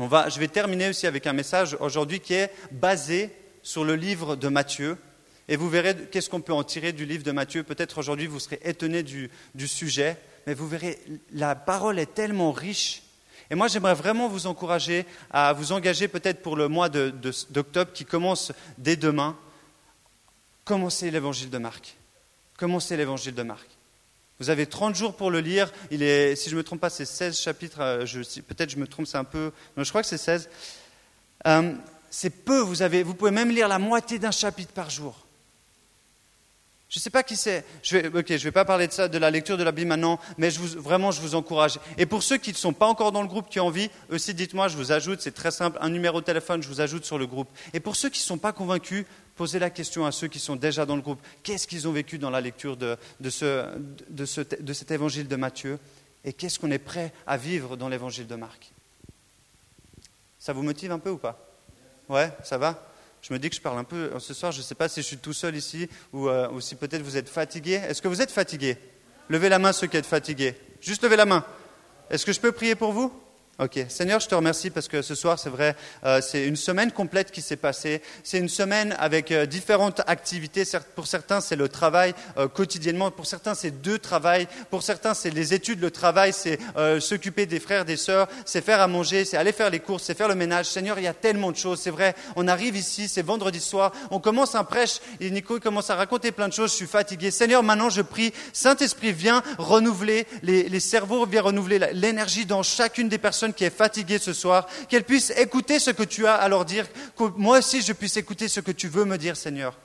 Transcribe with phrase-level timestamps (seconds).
[0.00, 3.30] On va, je vais terminer aussi avec un message aujourd'hui qui est basé
[3.64, 4.96] sur le livre de Matthieu.
[5.48, 7.64] Et vous verrez qu'est-ce qu'on peut en tirer du livre de Matthieu.
[7.64, 9.28] Peut-être aujourd'hui vous serez étonné du,
[9.66, 10.16] sujet,
[10.46, 11.00] mais vous verrez,
[11.32, 13.02] la parole est tellement riche.
[13.50, 18.04] Et moi j'aimerais vraiment vous encourager à vous engager peut-être pour le mois d'octobre qui
[18.04, 19.36] commence dès demain.
[20.64, 21.96] Commencez l'évangile de Marc.
[22.56, 23.77] Commencez l'évangile de Marc.
[24.40, 25.72] Vous avez 30 jours pour le lire.
[25.90, 27.80] Il est, si je ne me trompe pas, c'est 16 chapitres.
[27.80, 28.04] Euh,
[28.46, 29.52] peut-être je me trompe, c'est un peu.
[29.76, 30.48] Non, je crois que c'est 16.
[31.46, 31.72] Euh,
[32.10, 32.60] c'est peu.
[32.60, 35.27] Vous, avez, vous pouvez même lire la moitié d'un chapitre par jour.
[36.88, 37.64] Je ne sais pas qui c'est.
[37.82, 39.72] Je vais, ok, je ne vais pas parler de ça, de la lecture de la
[39.72, 41.78] Bible maintenant, mais je vous, vraiment, je vous encourage.
[41.98, 44.32] Et pour ceux qui ne sont pas encore dans le groupe, qui ont envie, aussi
[44.32, 47.18] dites-moi, je vous ajoute, c'est très simple, un numéro de téléphone, je vous ajoute sur
[47.18, 47.48] le groupe.
[47.74, 49.04] Et pour ceux qui ne sont pas convaincus,
[49.36, 51.20] posez la question à ceux qui sont déjà dans le groupe.
[51.42, 55.78] Qu'est-ce qu'ils ont vécu dans la lecture de, de cet évangile de Matthieu?
[56.24, 58.72] Et qu'est-ce qu'on est prêt à vivre dans l'évangile de Marc?
[60.38, 61.38] Ça vous motive un peu ou pas?
[62.08, 62.82] Ouais, ça va?
[63.22, 64.52] Je me dis que je parle un peu ce soir.
[64.52, 67.02] Je ne sais pas si je suis tout seul ici ou, euh, ou si peut-être
[67.02, 67.74] vous êtes fatigué.
[67.74, 68.78] Est-ce que vous êtes fatigué?
[69.28, 70.54] Levez la main ceux qui êtes fatigués.
[70.80, 71.44] Juste levez la main.
[72.10, 73.12] Est-ce que je peux prier pour vous?
[73.60, 76.92] Ok, Seigneur, je te remercie parce que ce soir, c'est vrai, euh, c'est une semaine
[76.92, 78.02] complète qui s'est passée.
[78.22, 80.62] C'est une semaine avec euh, différentes activités.
[80.94, 83.10] Pour certains, c'est le travail euh, quotidiennement.
[83.10, 84.46] Pour certains, c'est deux travails.
[84.70, 85.80] Pour certains, c'est les études.
[85.80, 86.60] Le travail, c'est
[87.00, 88.28] s'occuper des frères, des sœurs.
[88.44, 89.24] C'est faire à manger.
[89.24, 90.04] C'est aller faire les courses.
[90.04, 90.66] C'est faire le ménage.
[90.66, 91.80] Seigneur, il y a tellement de choses.
[91.80, 92.14] C'est vrai.
[92.36, 93.08] On arrive ici.
[93.08, 93.90] C'est vendredi soir.
[94.12, 96.70] On commence un prêche et Nico commence à raconter plein de choses.
[96.70, 97.32] Je suis fatigué.
[97.32, 98.32] Seigneur, maintenant, je prie.
[98.52, 103.64] Saint Esprit, viens renouveler les, les cerveaux, viens renouveler l'énergie dans chacune des personnes qui
[103.64, 107.24] est fatiguée ce soir, qu'elle puisse écouter ce que tu as à leur dire, que
[107.36, 109.76] moi aussi je puisse écouter ce que tu veux me dire, Seigneur.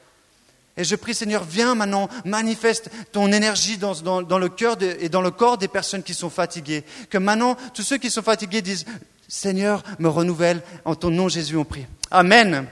[0.75, 5.29] Et je prie, Seigneur, viens maintenant, manifeste ton énergie dans, le cœur et dans le
[5.29, 6.83] corps des personnes qui sont fatiguées.
[7.11, 8.85] Que maintenant, tous ceux qui sont fatigués disent,
[9.27, 11.85] Seigneur, me renouvelle, en ton nom Jésus, on prie.
[12.09, 12.67] Amen.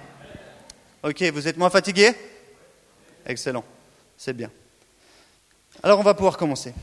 [1.03, 2.13] Ok, vous êtes moins fatigués?
[3.25, 3.63] Excellent,
[4.17, 4.49] c'est bien.
[5.83, 6.73] Alors on va pouvoir commencer.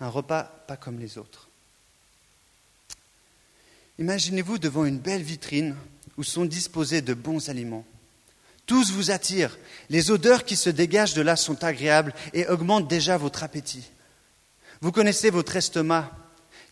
[0.00, 1.48] Un repas pas comme les autres.
[3.98, 5.74] Imaginez-vous devant une belle vitrine
[6.16, 7.84] où sont disposés de bons aliments.
[8.66, 13.16] Tous vous attirent, les odeurs qui se dégagent de là sont agréables et augmentent déjà
[13.16, 13.90] votre appétit.
[14.80, 16.12] Vous connaissez votre estomac,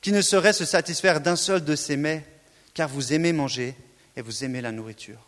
[0.01, 2.25] qui ne saurait se satisfaire d'un seul de ces mets,
[2.75, 3.75] car vous aimez manger
[4.15, 5.19] et vous aimez la nourriture.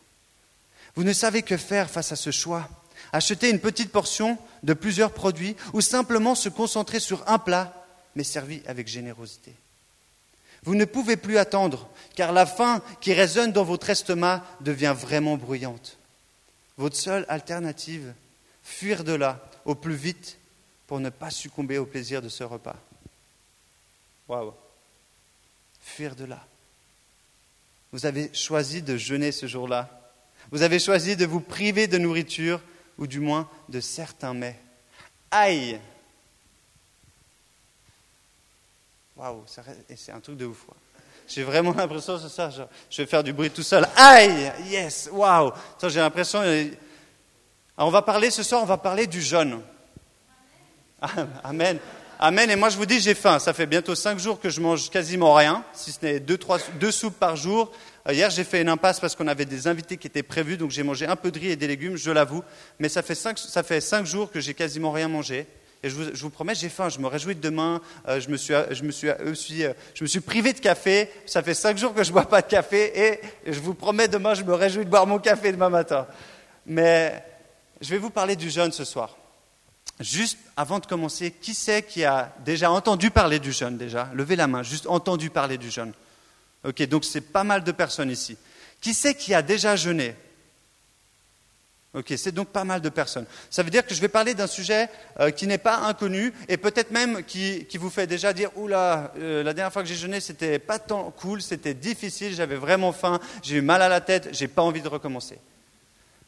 [0.94, 2.68] Vous ne savez que faire face à ce choix.
[3.12, 7.77] Acheter une petite portion de plusieurs produits ou simplement se concentrer sur un plat
[8.18, 9.54] mais servi avec générosité.
[10.64, 15.36] Vous ne pouvez plus attendre, car la faim qui résonne dans votre estomac devient vraiment
[15.36, 15.98] bruyante.
[16.78, 18.12] Votre seule alternative,
[18.64, 20.36] fuir de là au plus vite
[20.88, 22.74] pour ne pas succomber au plaisir de ce repas.
[24.26, 24.52] Waouh
[25.80, 26.44] Fuir de là.
[27.92, 30.10] Vous avez choisi de jeûner ce jour-là.
[30.50, 32.60] Vous avez choisi de vous priver de nourriture,
[32.98, 34.58] ou du moins de certains mets.
[35.30, 35.78] Aïe
[39.18, 39.42] Waouh,
[39.96, 40.64] c'est un truc de ouf.
[41.26, 43.84] J'ai vraiment l'impression, c'est ça, je vais faire du bruit tout seul.
[43.96, 45.50] Aïe, yes, waouh.
[45.82, 46.40] J'ai l'impression.
[46.40, 46.66] Euh,
[47.76, 49.60] on va parler ce soir, on va parler du jeûne.
[51.42, 51.80] Amen.
[52.20, 52.50] Amen.
[52.50, 53.40] Et moi, je vous dis, j'ai faim.
[53.40, 56.58] Ça fait bientôt cinq jours que je mange quasiment rien, si ce n'est deux, trois,
[56.78, 57.72] deux soupes par jour.
[58.08, 60.70] Euh, hier, j'ai fait une impasse parce qu'on avait des invités qui étaient prévus, donc
[60.70, 62.44] j'ai mangé un peu de riz et des légumes, je l'avoue.
[62.78, 65.48] Mais ça fait cinq, ça fait cinq jours que j'ai quasiment rien mangé.
[65.82, 67.80] Et je vous, promets, j'ai faim, je me réjouis de demain.
[68.06, 68.36] Je me
[70.06, 71.08] suis privé de café.
[71.24, 73.20] Ça fait cinq jours que je ne bois pas de café.
[73.44, 76.06] Et je vous promets, demain, je me réjouis de boire mon café demain matin.
[76.66, 77.24] Mais
[77.80, 79.16] je vais vous parler du jeûne ce soir.
[80.00, 84.08] Juste avant de commencer, qui c'est qui a déjà entendu parler du jeûne déjà?
[84.14, 85.92] Levez la main, juste entendu parler du jeûne.
[86.64, 88.36] Ok, donc c'est pas mal de personnes ici.
[88.80, 90.14] Qui c'est qui a déjà jeûné?
[91.94, 93.24] Ok, c'est donc pas mal de personnes.
[93.48, 96.58] Ça veut dire que je vais parler d'un sujet euh, qui n'est pas inconnu et
[96.58, 100.20] peut-être même qui, vous fait déjà dire Oula, euh, la dernière fois que j'ai jeûné,
[100.20, 104.28] c'était pas tant cool, c'était difficile, j'avais vraiment faim, j'ai eu mal à la tête,
[104.32, 105.38] j'ai pas envie de recommencer.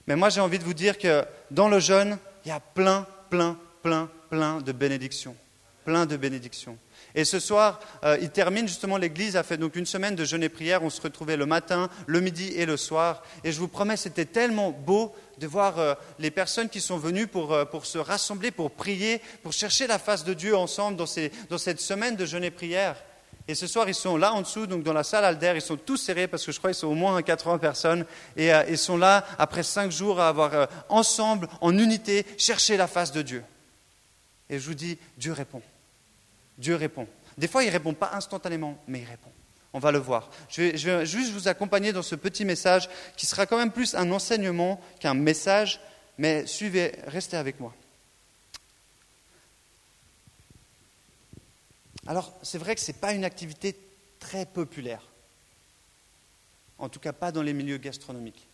[0.06, 3.06] Mais moi, j'ai envie de vous dire que dans le jeûne, il y a plein,
[3.28, 5.36] plein, plein, plein de bénédictions.
[5.84, 6.78] Plein de bénédictions.
[7.14, 10.42] Et ce soir, euh, il termine justement, l'Église a fait donc une semaine de jeûne
[10.42, 10.82] et prière.
[10.82, 13.22] On se retrouvait le matin, le midi et le soir.
[13.42, 17.28] Et je vous promets, c'était tellement beau de voir euh, les personnes qui sont venues
[17.34, 21.80] euh, pour, se rassembler, pour prier, pour chercher la face de Dieu ensemble dans, cette
[21.80, 22.96] semaine de jeûne et prière.
[23.48, 25.76] Et ce soir, ils sont là en dessous, donc dans la salle Alder, ils sont
[25.76, 28.04] tous serrés parce que je crois qu'ils sont au moins 80 personnes.
[28.36, 33.10] Et ils sont là, après cinq jours, à avoir ensemble, en unité, cherché la face
[33.10, 33.42] de Dieu.
[34.48, 35.62] Et je vous dis, Dieu répond.
[36.60, 37.08] Dieu répond.
[37.38, 39.30] Des fois, il ne répond pas instantanément, mais il répond.
[39.72, 40.30] On va le voir.
[40.48, 44.10] Je vais, juste vous accompagner dans ce petit message qui sera quand même plus un
[44.12, 45.80] enseignement qu'un message,
[46.18, 47.74] mais suivez, restez avec moi.
[52.06, 53.76] Alors, c'est vrai que ce n'est pas une activité
[54.18, 55.02] très populaire.
[56.78, 58.48] En tout cas, pas dans les milieux gastronomiques.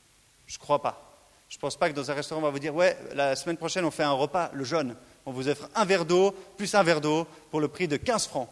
[0.46, 1.18] Je ne crois pas.
[1.48, 3.56] Je ne pense pas que dans un restaurant, on va vous dire Ouais, la semaine
[3.56, 4.96] prochaine, on fait un repas, le jaune.
[5.26, 8.28] On vous offre un verre d'eau, plus un verre d'eau, pour le prix de 15
[8.28, 8.48] francs.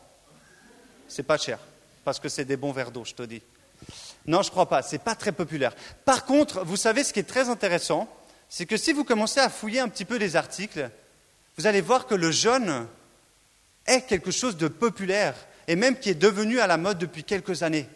[1.06, 1.60] C'est pas cher,
[2.04, 3.42] parce que c'est des bons verres d'eau, je te dis.
[4.26, 4.82] Non, je crois pas.
[4.82, 5.74] Ce n'est pas très populaire.
[6.04, 8.08] Par contre, vous savez, ce qui est très intéressant,
[8.48, 10.90] c'est que si vous commencez à fouiller un petit peu les articles,
[11.56, 12.86] vous allez voir que le jeûne
[13.86, 15.34] est quelque chose de populaire
[15.68, 17.88] et même qui est devenu à la mode depuis quelques années.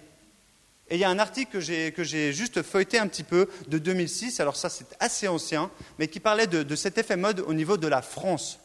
[0.88, 1.58] Et il y a un article
[1.92, 6.08] que j'ai juste feuilleté un petit peu de 2006, alors ça c'est assez ancien, mais
[6.08, 8.58] qui parlait de cet effet mode au niveau de la France.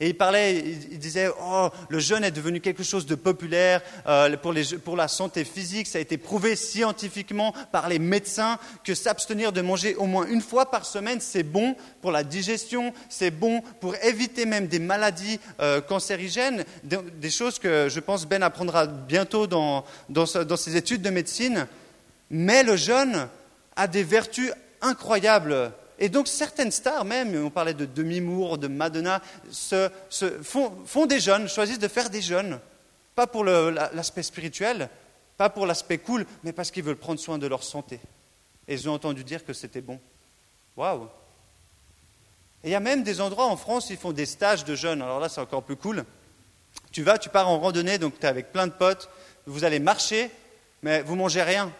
[0.00, 0.60] Et il parlait,
[0.92, 5.86] disait, oh, le jeûne est devenu quelque chose de populaire euh, pour, la santé physique.
[5.86, 10.40] Ça a été prouvé scientifiquement par les médecins que s'abstenir de manger au moins une
[10.40, 15.38] fois par semaine, c'est bon pour la digestion, c'est bon pour éviter même des maladies
[15.60, 21.02] euh, cancérigènes, des choses que je pense Ben apprendra bientôt dans, dans, dans ses études
[21.02, 21.66] de médecine.
[22.30, 23.28] Mais le jeûne
[23.76, 24.50] a des vertus
[24.80, 29.22] incroyables et donc certaines stars même, on parlait de Demi Moore, de Madonna,
[30.42, 32.58] font, des jeûnes, choisissent de faire des jeûnes.
[33.14, 34.88] Pas pour l'aspect spirituel,
[35.36, 38.00] pas pour l'aspect cool, mais parce qu'ils veulent prendre soin de leur santé.
[38.66, 40.00] Et ils ont entendu dire que c'était bon.
[40.76, 41.04] Waouh
[42.64, 45.00] Et il y a même des endroits en France ils font des stages de jeûne.
[45.00, 46.04] Alors là, c'est encore plus cool.
[46.90, 49.08] Tu vas, tu pars en randonnée, donc tu es avec plein de potes,
[49.46, 50.30] vous allez marcher,
[50.82, 51.72] mais vous mangez rien.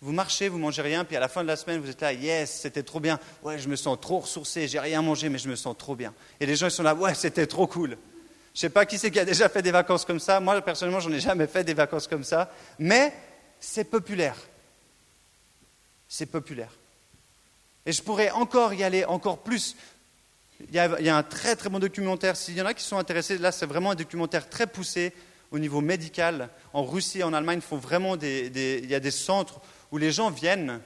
[0.00, 2.12] Vous marchez, vous mangez rien, puis à la fin de la semaine, vous êtes là,
[2.12, 3.18] yes, c'était trop bien.
[3.42, 6.14] Ouais, je me sens trop ressourcé, j'ai rien mangé, mais je me sens trop bien.
[6.38, 7.98] Et les gens, ils sont là, ouais, c'était trop cool.
[8.54, 10.40] Je sais pas qui c'est qui a déjà fait des vacances comme ça.
[10.40, 12.52] Moi, personnellement, j'en ai jamais fait des vacances comme ça.
[12.78, 13.12] Mais
[13.60, 14.36] c'est populaire.
[16.08, 16.72] C'est populaire.
[17.86, 19.76] Et je pourrais encore y aller encore plus.
[20.68, 22.36] Il y, a, un très très bon documentaire.
[22.36, 25.12] S'il y en a qui sont intéressés, là, c'est vraiment un documentaire très poussé
[25.52, 26.48] au niveau médical.
[26.72, 29.60] En Russie et en Allemagne, font vraiment des, il y a des centres
[29.92, 30.80] où les gens viennent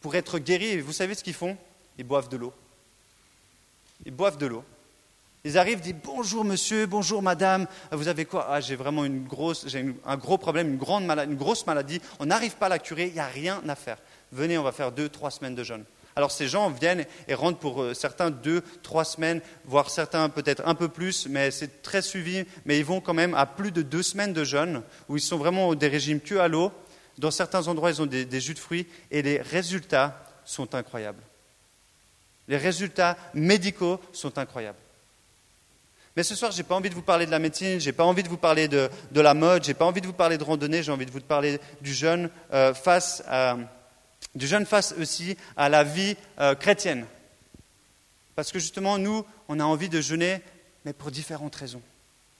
[0.00, 0.70] pour être guéris.
[0.70, 1.56] Et vous savez ce qu'ils font?
[1.98, 2.52] Ils boivent de l'eau.
[4.06, 4.64] Ils boivent de l'eau.
[5.44, 8.48] Ils arrivent, disent bonjour monsieur, bonjour madame, vous avez quoi?
[8.50, 13.06] Ah, j'ai vraiment un gros problème, une grosse maladie, on n'arrive pas à la curer,
[13.06, 13.98] il n'y a rien à faire.
[14.32, 15.84] Venez, on va faire deux, trois semaines de jeûne.
[16.16, 20.66] Alors ces gens viennent et rentrent pour euh, certains deux, trois semaines, voire certains peut-être
[20.66, 23.82] un peu plus, mais c'est très suivi, mais ils vont quand même à plus de
[23.82, 26.72] deux semaines de jeûne, où ils sont vraiment des régimes que à l'eau,
[27.18, 31.22] dans certains endroits, ils ont des, jus de fruits et les résultats sont incroyables.
[32.46, 34.78] Les résultats médicaux sont incroyables.
[36.16, 37.92] Mais ce soir, je n'ai pas envie de vous parler de la médecine, je n'ai
[37.92, 40.38] pas envie de vous parler de, la mode, je n'ai pas envie de vous parler
[40.38, 43.22] de randonnée, j'ai envie de vous parler du jeûne euh, face,
[44.34, 47.06] du jeûne face aussi à la vie euh, chrétienne.
[48.34, 50.40] Parce que justement, nous, on a envie de jeûner,
[50.84, 51.82] mais pour différentes raisons.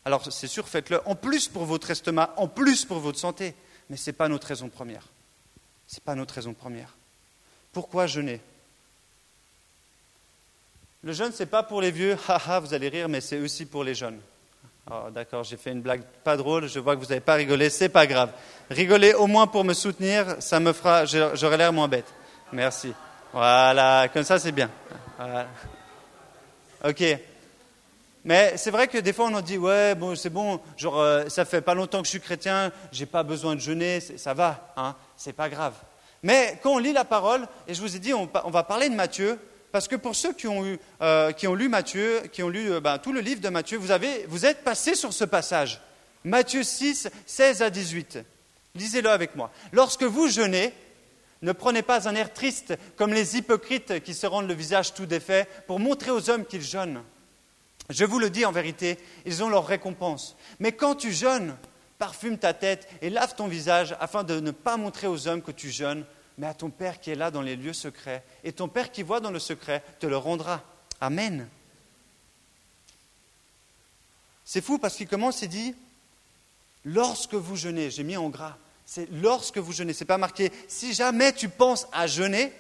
[0.05, 3.55] Alors, c'est sûr, faites-le en plus pour votre estomac, en plus pour votre santé
[3.91, 5.05] mais ce n'est pas notre raison première.
[5.87, 6.95] Ce n'est pas notre raison première.
[7.73, 8.41] Pourquoi jeûner?
[11.03, 13.67] Le jeûne, ce n'est pas pour les vieux, haha, vous allez rire, mais c'est aussi
[13.67, 14.21] pour les jeunes.
[14.91, 17.69] Oh, d'accord, j'ai fait une blague pas drôle, je vois que vous n'avez pas rigolé,
[17.69, 18.33] c'est pas grave.
[18.71, 22.07] Rigolez au moins pour me soutenir, ça me fera, j'aurai l'air moins bête.
[22.53, 22.95] Merci.
[23.33, 24.71] Voilà, comme ça c'est bien.
[25.19, 25.47] Voilà.
[26.85, 27.05] Ok.
[28.25, 31.45] Mais c'est vrai que des fois on en dit ouais c'est bon genre euh, ça
[31.45, 34.97] fait pas longtemps que je suis chrétien j'ai pas besoin de jeûner ça va hein
[35.17, 35.75] c'est pas grave.
[36.23, 38.95] Mais quand on lit la parole et je vous ai dit on, va parler de
[38.95, 39.39] Matthieu
[39.71, 42.73] parce que pour ceux qui ont, eu, euh, qui ont lu Matthieu qui ont lu
[42.73, 45.81] euh, ben, tout le livre de Matthieu vous avez vous êtes passé sur ce passage.
[46.25, 48.19] Matthieu 6 16 à 18
[48.75, 49.53] lisez-le avec moi.
[49.73, 50.75] Lorsque vous jeûnez
[51.41, 55.07] ne prenez pas un air triste comme les hypocrites qui se rendent le visage tout
[55.07, 57.01] défait pour montrer aux hommes qu'ils jeûnent
[57.91, 60.37] je vous le dis en vérité, ils ont leur récompense.
[60.61, 61.57] Mais quand tu jeûnes,
[61.99, 65.51] parfume ta tête et lave ton visage afin de ne pas montrer aux hommes que
[65.51, 66.05] tu jeûnes,
[66.37, 68.23] mais à ton Père qui est là dans les lieux secrets.
[68.45, 70.63] Et ton Père qui voit dans le secret te le rendra.
[71.01, 71.49] Amen.
[74.45, 75.75] C'est fou parce qu'il commence et dit
[76.85, 80.95] lorsque vous jeûnez, j'ai mis en gras, c'est lorsque vous jeûnez, c'est pas marqué si
[80.95, 82.53] jamais tu penses à jeûner,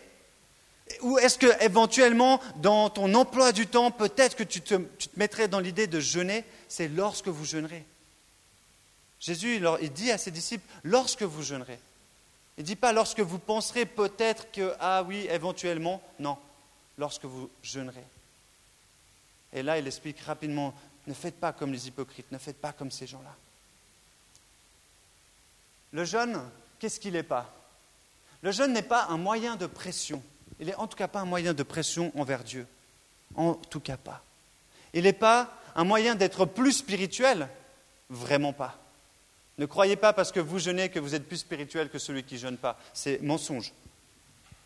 [1.02, 4.74] ou est-ce que éventuellement, dans ton emploi du temps, peut-être que tu te,
[5.16, 7.84] mettrais dans l'idée de jeûner C'est lorsque vous jeûnerez.
[9.20, 11.80] Jésus, il dit à ses disciples, lorsque vous jeûnerez.
[12.56, 16.02] Il ne dit pas lorsque vous penserez peut-être que, ah oui, éventuellement.
[16.18, 16.38] Non,
[16.98, 18.04] lorsque vous jeûnerez.
[19.52, 20.74] Et là, il explique rapidement,
[21.06, 23.34] ne faites pas comme les hypocrites, ne faites pas comme ces gens-là.
[25.92, 26.42] Le jeûne,
[26.78, 27.52] qu'est-ce qu'il n'est pas?
[28.42, 30.22] Le jeûne n'est pas un moyen de pression.
[30.60, 32.66] Il n'est en tout cas pas un moyen de pression envers Dieu.
[33.34, 34.22] En tout cas pas.
[34.92, 37.48] Il n'est pas un moyen d'être plus spirituel.
[38.10, 38.78] Vraiment pas.
[39.58, 42.34] Ne croyez pas parce que vous jeûnez que vous êtes plus spirituel que celui qui
[42.34, 42.78] ne jeûne pas.
[42.94, 43.72] C'est mensonge.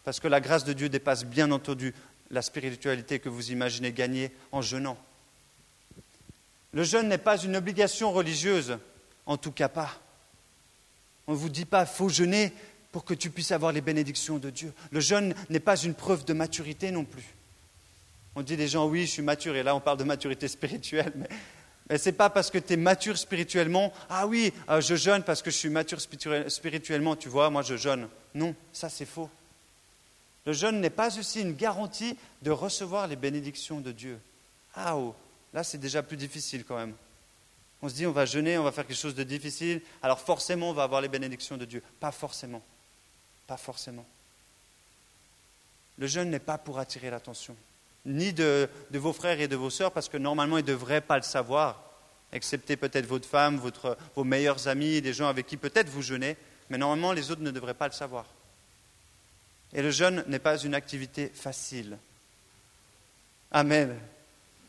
[0.04, 1.94] Parce que la grâce de Dieu dépasse bien entendu
[2.30, 4.98] la spiritualité que vous imaginez gagner en jeûnant.
[6.72, 8.78] Le jeûne n'est pas une obligation religieuse,
[9.26, 9.90] en tout cas pas.
[11.26, 12.52] On ne vous dit pas, faut jeûner
[12.92, 14.72] pour que tu puisses avoir les bénédictions de Dieu.
[14.90, 17.34] Le jeûne n'est pas une preuve de maturité non plus.
[18.34, 21.12] On dit des gens, oui, je suis mature, et là on parle de maturité spirituelle,
[21.88, 25.22] mais, ce n'est pas parce que tu es mature spirituellement, ah oui, euh, je jeûne
[25.22, 28.08] parce que je suis mature spirituellement, tu vois, moi je jeûne.
[28.34, 29.28] Non, ça c'est faux.
[30.46, 34.18] Le jeûne n'est pas aussi une garantie de recevoir les bénédictions de Dieu.
[34.74, 35.14] Ah oh,
[35.52, 36.94] là c'est déjà plus difficile quand même.
[37.82, 40.70] On se dit on va jeûner, on va faire quelque chose de difficile, alors forcément
[40.70, 41.82] on va avoir les bénédictions de Dieu.
[42.00, 42.62] Pas forcément.
[43.46, 44.06] Pas forcément.
[45.98, 47.56] Le jeûne n'est pas pour attirer l'attention,
[48.06, 51.16] ni de, vos frères et de vos sœurs, parce que normalement ils ne devraient pas
[51.16, 51.82] le savoir,
[52.32, 56.36] excepté peut-être votre femme, votre, vos meilleurs amis, des gens avec qui peut-être vous jeûnez,
[56.70, 58.26] mais normalement les autres ne devraient pas le savoir.
[59.74, 61.98] Et le jeûne n'est pas une activité facile.
[63.50, 63.98] Amen.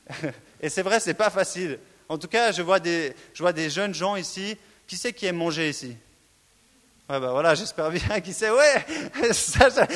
[0.61, 1.79] Et c'est vrai, ce n'est pas facile.
[2.09, 4.57] En tout cas, je vois, des, je vois des jeunes gens ici.
[4.87, 5.95] Qui c'est qui aime manger ici?
[7.09, 8.19] Ben voilà, j'espère bien.
[8.23, 8.85] Qui sait Ouais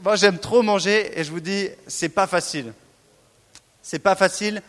[0.00, 2.72] Moi, j'aime trop manger et je vous dis, c'est pas facile.
[3.82, 4.62] C'est pas facile,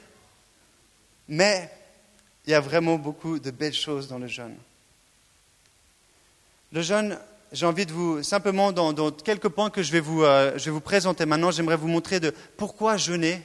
[1.28, 1.70] mais
[2.46, 4.56] il y a vraiment beaucoup de belles choses dans le jeûne.
[6.72, 7.20] Le jeûne
[7.54, 10.72] j'ai envie de vous, simplement dans, quelques points que je vais vous, euh, je vais
[10.72, 13.42] vous présenter maintenant, j'aimerais vous montrer de pourquoi jeûner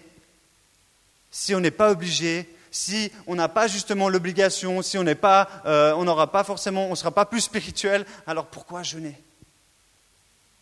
[1.30, 5.48] si on n'est pas obligé, si on n'a pas justement l'obligation, si on n'est pas,
[5.66, 9.20] euh, on n'aura pas forcément, on ne sera pas plus spirituel, alors pourquoi jeûner?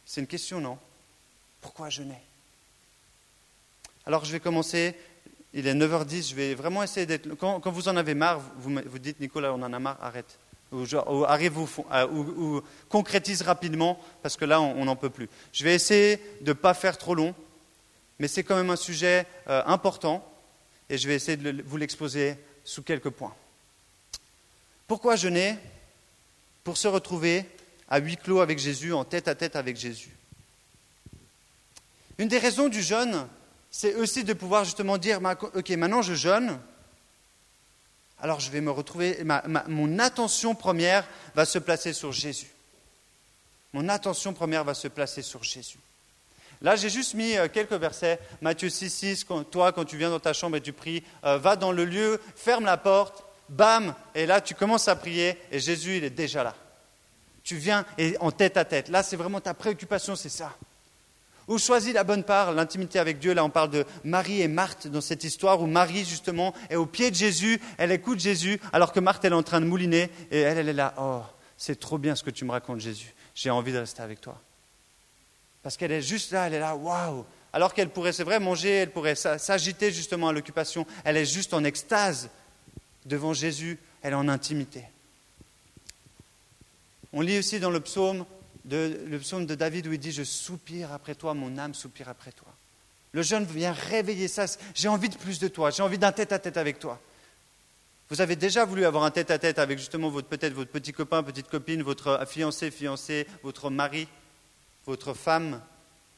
[0.04, 0.78] C'est une question, non?
[1.60, 2.20] Pourquoi jeûner?
[4.06, 4.94] Alors je vais commencer,
[5.52, 7.34] il est 9h10, je vais vraiment essayer d'être...
[7.34, 10.38] Quand, vous en avez marre, vous, vous dites, Nicolas, on en a marre, arrête.
[10.72, 10.84] Ou,
[11.24, 15.28] arrive ou, concrétise rapidement, parce que là, on n'en peut plus.
[15.52, 17.34] Je vais essayer de ne pas faire trop long,
[18.18, 20.26] mais c'est quand même un sujet euh, important,
[20.88, 23.34] et je vais essayer de vous l'exposer sous quelques points.
[24.86, 25.58] Pourquoi jeûner
[26.64, 27.44] Pour se retrouver
[27.88, 30.10] à huis clos avec Jésus, en tête à tête avec Jésus?
[32.18, 33.28] Une des raisons du jeûne,
[33.70, 35.20] c'est aussi de pouvoir justement dire,
[35.54, 36.58] ok, maintenant je jeûne,
[38.18, 39.22] alors je vais me retrouver,
[39.68, 42.50] mon attention première va se placer sur Jésus.
[43.72, 45.78] Mon attention première va se placer sur Jésus.
[46.62, 48.18] Là, j'ai juste mis euh, quelques versets.
[48.40, 51.56] Matthieu 6, 6, toi, quand tu viens dans ta chambre et tu pries, euh, va
[51.56, 55.98] dans le lieu, ferme la porte, bam, et là, tu commences à prier, et Jésus,
[55.98, 56.54] il est déjà là.
[57.42, 58.88] Tu viens et en tête à tête.
[58.88, 60.52] Là, c'est vraiment ta préoccupation, c'est ça.
[61.46, 63.32] Ou choisis la bonne part, l'intimité avec Dieu.
[63.32, 66.86] Là, on parle de Marie et Marthe dans cette histoire où Marie, justement, est au
[66.86, 70.10] pied de Jésus, elle écoute Jésus, alors que Marthe, elle est en train de mouliner,
[70.32, 70.94] et elle, elle est là.
[70.98, 71.22] Oh,
[71.56, 73.14] c'est trop bien ce que tu me racontes, Jésus.
[73.34, 74.40] J'ai envie de rester avec toi.
[75.66, 78.70] Parce qu'elle est juste là, elle est là, waouh Alors qu'elle pourrait, c'est vrai, manger,
[78.70, 80.86] elle pourrait s'agiter justement à l'occupation.
[81.02, 82.30] Elle est juste en extase
[83.04, 84.84] devant Jésus, elle est en intimité.
[87.12, 88.24] On lit aussi dans le psaume
[88.70, 92.30] le psaume de David où il dit Je soupire après toi, mon âme soupire après
[92.30, 92.54] toi.
[93.10, 94.44] Le jeune vient réveiller ça.
[94.72, 97.00] J'ai envie de plus de toi, j'ai envie d'un tête-à-tête avec toi.
[98.08, 101.82] Vous avez déjà voulu avoir un tête-à-tête avec justement peut-être votre petit copain, petite copine,
[101.82, 104.06] votre fiancé, fiancé, votre mari,
[104.86, 105.60] votre femme.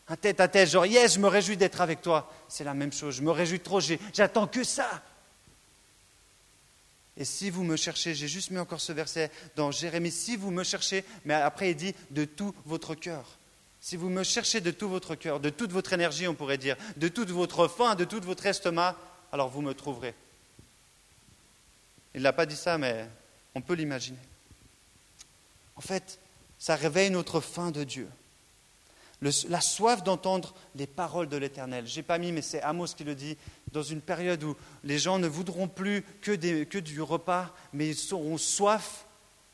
[0.09, 2.33] Un tête-à-tête, genre, yes, je me réjouis d'être avec toi.
[2.49, 3.81] C'est la même chose, je me réjouis trop,
[4.13, 5.03] j'attends que ça.
[7.17, 10.53] Et si vous me cherchez, j'ai juste mis encore ce verset dans Jérémie, si vous
[10.53, 13.25] me cherchez, mais après il dit de tout votre cœur.
[13.81, 16.77] Si vous me cherchez de tout votre cœur, de toute votre énergie, on pourrait dire,
[16.97, 18.97] de toute votre faim, de tout votre estomac,
[19.33, 20.15] alors vous me trouverez.
[22.15, 23.07] Il n'a pas dit ça, mais
[23.55, 24.19] on peut l'imaginer.
[25.77, 26.19] En fait,
[26.59, 28.09] ça réveille notre faim de Dieu
[29.21, 31.87] la soif d'entendre les paroles de l'Éternel.
[31.87, 33.37] Je n'ai pas mis, mais c'est Amos qui le dit,
[33.73, 38.39] dans une période où les gens ne voudront plus que, du repas, mais ils auront
[38.39, 39.07] soif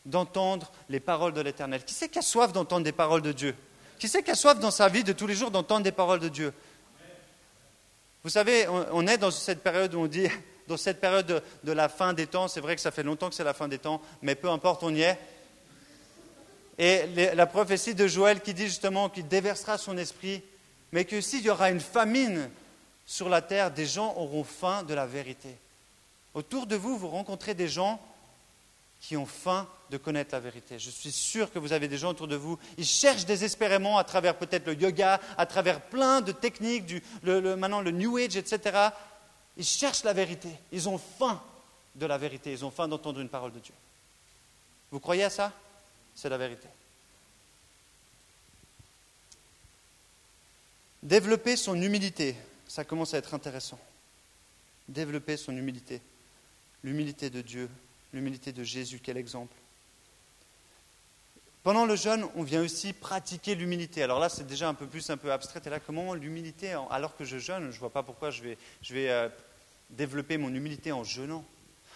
[0.05, 1.83] d'entendre les paroles de l'Éternel.
[1.85, 3.55] Qui c'est qui a soif d'entendre des paroles de Dieu?
[3.99, 6.21] Qui c'est qui a soif dans sa vie de tous les jours d'entendre des paroles
[6.21, 6.53] de Dieu?
[8.23, 10.29] Vous savez, on, est dans cette période où on dit
[10.69, 12.49] dans cette période de, de la fin des temps.
[12.49, 14.83] C'est vrai que ça fait longtemps que c'est la fin des temps, mais peu importe,
[14.83, 15.19] on y est.
[16.79, 20.43] Et la prophétie de Joël qui dit justement qu'il déversera son esprit,
[20.93, 22.51] mais que s'il y aura une famine
[23.07, 25.57] sur la terre, des gens auront faim de la vérité.
[26.35, 28.01] Autour de vous, vous rencontrez des gens
[29.01, 30.79] qui ont faim de connaître la vérité.
[30.79, 34.05] Je suis sûr que vous avez des gens autour de vous, ils cherchent désespérément à
[34.05, 38.37] travers peut-être le yoga, à travers plein de techniques, du, le- maintenant le New Age,
[38.37, 38.89] etc.
[39.57, 40.49] Ils cherchent la vérité.
[40.73, 41.41] Ils ont faim
[41.95, 42.51] de la vérité.
[42.51, 43.75] Ils ont faim d'entendre une parole de Dieu.
[44.91, 45.53] Vous croyez à ça?
[46.15, 46.69] C'est la vérité.
[51.03, 52.35] Développer son humilité,
[52.67, 53.79] ça commence à être intéressant.
[54.89, 56.01] Développer son humilité.
[56.83, 57.69] L'humilité de Dieu,
[58.13, 59.55] l'humilité de Jésus, quel exemple.
[61.63, 64.03] Pendant le jeûne, on vient aussi pratiquer l'humilité.
[64.03, 65.63] Alors là, c'est déjà un peu plus un peu abstrait.
[65.65, 68.59] Et là, comment l'humilité, alors que je jeûne, je ne vois pas pourquoi je vais,
[68.83, 69.31] je vais euh,
[69.89, 71.43] développer mon humilité en jeûnant.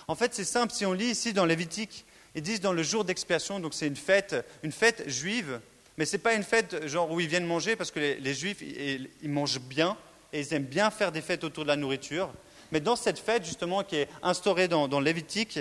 [0.07, 0.73] En fait, c'est simple.
[0.73, 2.07] Si on lit ici dans Lévitique,
[2.39, 5.61] ils disent dans le jour d'expiation, donc c'est une fête, une fête juive,
[5.97, 8.63] mais ce n'est pas une fête genre où ils viennent manger, parce que les, juifs,
[8.63, 9.97] ils, mangent bien,
[10.33, 12.31] et ils aiment bien faire des fêtes autour de la nourriture.
[12.71, 15.59] Mais dans cette fête, justement, qui est instaurée dans, dans Lévitique,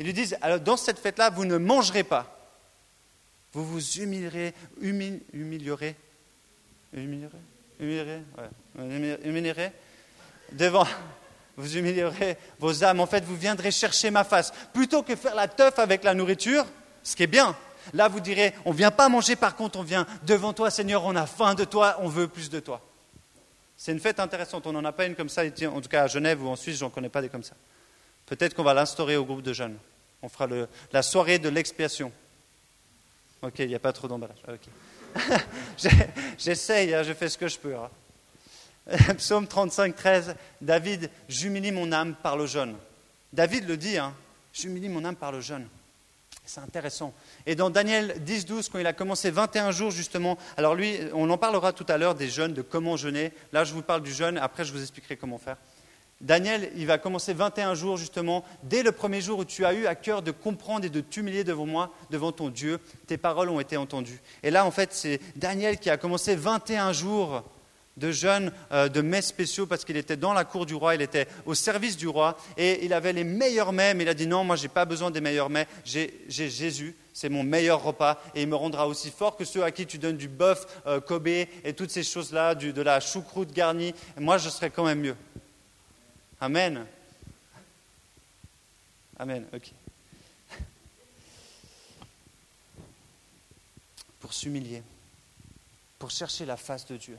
[0.00, 2.38] ils lui disent, alors dans cette fête-là, vous ne mangerez pas.
[3.52, 5.94] Vous vous humilierez, humi- humilierez,
[6.94, 7.30] humilierez,
[7.78, 9.70] humilierez, ouais, humi- humilierez
[10.52, 10.86] devant,
[11.62, 13.00] vous humilierez vos âmes.
[13.00, 14.52] En fait, vous viendrez chercher ma face.
[14.74, 16.66] Plutôt que faire la teuf avec la nourriture,
[17.02, 17.56] ce qui est bien.
[17.94, 21.04] Là, vous direz, on ne vient pas manger, par contre, on vient devant toi, Seigneur,
[21.04, 22.80] on a faim de toi, on veut plus de toi.
[23.76, 24.66] C'est une fête intéressante.
[24.66, 26.78] On n'en a pas une comme ça, en tout cas à Genève ou en Suisse,
[26.78, 27.54] j'en connais pas des comme ça.
[28.26, 29.76] Peut-être qu'on va l'instaurer au groupe de jeunes.
[30.22, 30.46] On fera
[30.92, 32.12] la soirée de l'expiation.
[33.42, 34.38] Ok, il n'y a pas trop d'emballage.
[34.48, 34.60] Ok.
[35.76, 35.90] J'ai-
[36.38, 37.74] J'essaye, hein, je fais ce que je peux.
[37.74, 37.90] hein.
[39.18, 40.34] Psaume 35, 13.
[40.60, 42.76] David, j'humilie mon âme par le jeûne.
[43.32, 44.14] David le dit, hein,
[44.52, 45.66] j'humilie mon âme par le jeûne.
[46.44, 47.14] C'est intéressant.
[47.46, 51.30] Et dans Daniel 10, 12, quand il a commencé 21 jours, justement, alors lui, on
[51.30, 53.32] en parlera tout à l'heure des jeûnes, de comment jeûner.
[53.52, 55.56] Là, je vous parle du jeûne, après, je vous expliquerai comment faire.
[56.20, 59.86] Daniel, il va commencer 21 jours, justement, dès le premier jour où tu as eu
[59.86, 63.60] à cœur de comprendre et de t'humilier devant moi, devant ton Dieu, tes paroles ont
[63.60, 64.20] été entendues.
[64.42, 67.44] Et là, en fait, c'est Daniel qui a commencé 21 jours
[67.96, 71.02] de jeûne, euh, de mets spéciaux, parce qu'il était dans la cour du roi, il
[71.02, 74.26] était au service du roi, et il avait les meilleurs mets, mais il a dit
[74.26, 77.82] non, moi, je n'ai pas besoin des meilleurs mets, j'ai j'ai Jésus, c'est mon meilleur
[77.82, 80.66] repas, et il me rendra aussi fort que ceux à qui tu donnes du bœuf
[80.86, 85.00] euh, Kobe et toutes ces choses-là, de la choucroute garnie, moi, je serai quand même
[85.00, 85.16] mieux.
[86.40, 86.86] Amen.
[89.18, 89.70] Amen, ok.
[94.18, 94.82] Pour s'humilier,
[95.98, 97.18] pour chercher la face de Dieu,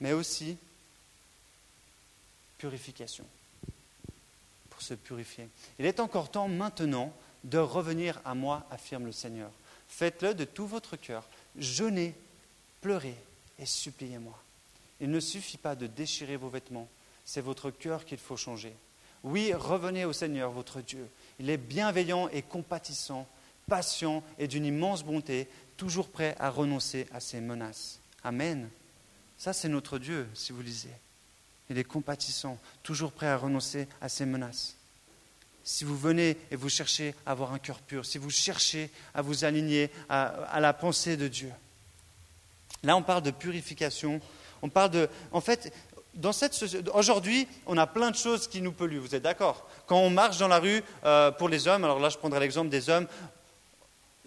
[0.00, 0.56] mais aussi
[2.58, 3.24] purification,
[4.70, 5.48] pour se purifier.
[5.78, 7.12] Il est encore temps maintenant
[7.44, 9.50] de revenir à moi, affirme le Seigneur.
[9.88, 12.14] Faites-le de tout votre cœur, jeûnez,
[12.80, 13.16] pleurez
[13.58, 14.38] et suppliez-moi.
[15.00, 16.88] Il ne suffit pas de déchirer vos vêtements,
[17.24, 18.74] c'est votre cœur qu'il faut changer.
[19.22, 21.08] Oui, revenez au Seigneur, votre Dieu.
[21.38, 23.26] Il est bienveillant et compatissant,
[23.68, 27.98] patient et d'une immense bonté, toujours prêt à renoncer à ses menaces.
[28.22, 28.68] Amen.
[29.38, 30.90] Ça, c'est notre Dieu, si vous lisez.
[31.68, 34.76] Il est compatissant, toujours prêt à renoncer à ses menaces.
[35.64, 39.22] Si vous venez et vous cherchez à avoir un cœur pur, si vous cherchez à
[39.22, 41.50] vous aligner à, la pensée de Dieu.
[42.84, 44.20] Là, on parle de purification.
[44.62, 45.08] On parle de.
[45.32, 45.72] En fait,
[46.94, 49.00] aujourd'hui, on a plein de choses qui nous polluent.
[49.00, 49.68] Vous êtes d'accord?
[49.86, 52.68] Quand on marche dans la rue, euh, pour les hommes, alors là, je prendrai l'exemple
[52.68, 53.08] des hommes.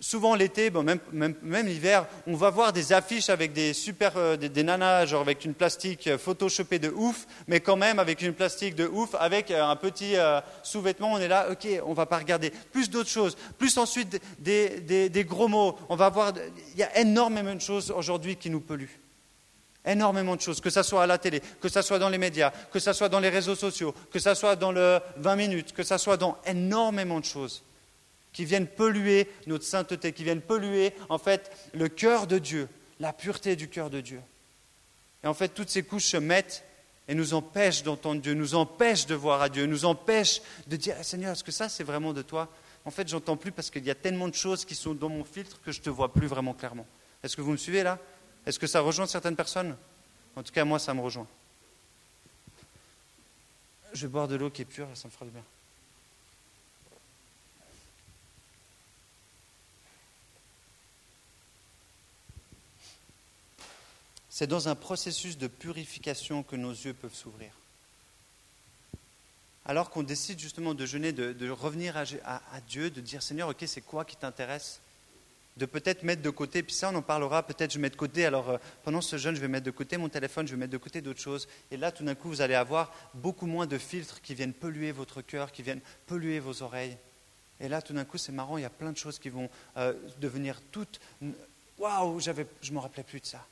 [0.01, 4.63] Souvent l'été, même, même, l'hiver, on va voir des affiches avec des super, euh, des,
[4.63, 8.75] nanas, genre avec une plastique euh, photoshopée de ouf, mais quand même avec une plastique
[8.75, 10.15] de ouf, avec euh, un petit
[10.63, 12.51] sous-vêtement, on est là, ok, on va pas regarder.
[12.71, 15.77] Plus d'autres choses, plus ensuite des gros mots.
[15.89, 16.31] On va voir,
[16.73, 18.99] il y a énormément de choses aujourd'hui qui nous polluent.
[19.85, 22.51] Énormément de choses, que ce soit à la télé, que ce soit dans les médias,
[22.71, 25.83] que ce soit dans les réseaux sociaux, que ce soit dans le 20 minutes, que
[25.83, 27.63] ce soit dans énormément de choses
[28.33, 32.67] qui viennent polluer notre sainteté, qui viennent polluer en fait le cœur de Dieu,
[32.99, 34.21] la pureté du cœur de Dieu.
[35.23, 36.63] Et en fait, toutes ces couches se mettent
[37.07, 40.95] et nous empêchent d'entendre Dieu, nous empêchent de voir à Dieu, nous empêchent de dire
[40.99, 42.47] Eh, Seigneur, est-ce que ça c'est vraiment de toi?
[42.85, 45.23] En fait, j'entends plus parce qu'il y a tellement de choses qui sont dans mon
[45.23, 46.87] filtre que je ne te vois plus vraiment clairement.
[47.23, 47.99] Est-ce que vous me suivez là?
[48.45, 49.75] Est-ce que ça rejoint certaines personnes?
[50.35, 51.27] En tout cas, moi, ça me rejoint.
[53.91, 55.43] Je vais boire de l'eau qui est pure, ça me fera du bien.
[64.39, 67.51] C'est dans un processus de purification que nos yeux peuvent s'ouvrir.
[69.65, 73.81] alors qu'on décide justement de jeûner, de, revenir à, Dieu, de dire Seigneur, ok, c'est
[73.81, 74.79] quoi qui t'intéresse
[75.57, 78.25] De peut-être mettre de côté, puis ça on en parlera, peut-être je mets de côté,
[78.25, 80.71] alors euh, pendant ce jeûne, je vais mettre de côté mon téléphone, je vais mettre
[80.71, 81.49] de côté d'autres choses.
[81.69, 84.93] Et là, tout d'un coup, vous allez avoir beaucoup moins de filtres qui viennent polluer
[84.93, 86.97] votre cœur, qui viennent polluer vos oreilles.
[87.59, 89.49] Et là, tout d'un coup, c'est marrant, il y a plein de choses qui vont
[89.75, 91.01] euh, devenir toutes.
[91.77, 93.45] Waouh, je ne me rappelais plus de ça.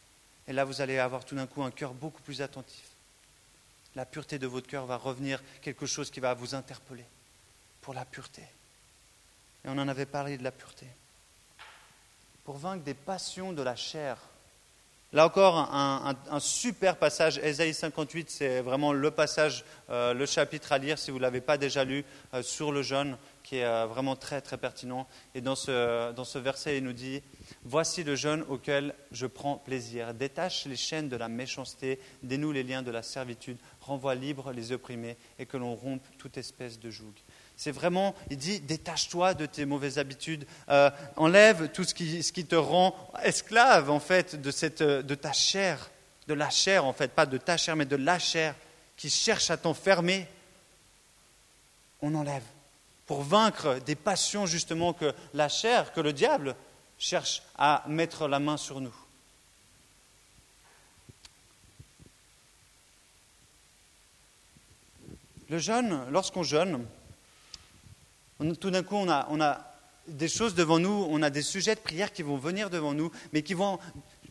[0.47, 2.85] Et là, vous allez avoir tout d'un coup un cœur beaucoup plus attentif.
[3.95, 7.05] La pureté de votre cœur va revenir quelque chose qui va vous interpeller
[7.81, 8.43] pour la pureté.
[9.65, 10.85] Et on en avait parlé de la pureté.
[12.43, 14.17] Pour vaincre des passions de la chair.
[15.13, 20.77] Là encore, un, super passage, Ésaïe 58, c'est vraiment le passage, euh, le chapitre à
[20.77, 23.85] lire si vous ne l'avez pas déjà lu euh, sur le jeûne qui est euh,
[23.85, 25.07] vraiment très très pertinent.
[25.33, 27.23] Et dans ce, dans ce verset, il nous dit,
[27.69, 30.13] Voici le jeûne auquel je prends plaisir.
[30.13, 34.71] Détache les chaînes de la méchanceté, dénoue les liens de la servitude, renvoie libre les
[34.71, 37.11] opprimés et que l'on rompe toute espèce de joug.
[37.57, 42.31] C'est vraiment, il dit, détache-toi de tes mauvaises habitudes, euh, enlève tout ce qui, ce
[42.31, 45.91] te rend esclave en fait de, cette, de ta chair,
[46.29, 48.55] de la chair en fait, pas de ta chair mais de la chair
[48.95, 50.25] qui cherche à t'enfermer.
[52.01, 52.43] On enlève
[53.07, 56.55] pour vaincre des passions justement que la chair, que le diable
[56.97, 58.95] cherche à mettre la main sur nous.
[65.49, 66.85] Le jeûne, lorsqu'on jeûne,
[68.59, 69.73] tout d'un coup, on a,
[70.07, 73.11] des choses devant nous, on a des sujets de prière qui vont venir devant nous,
[73.33, 73.79] mais qui vont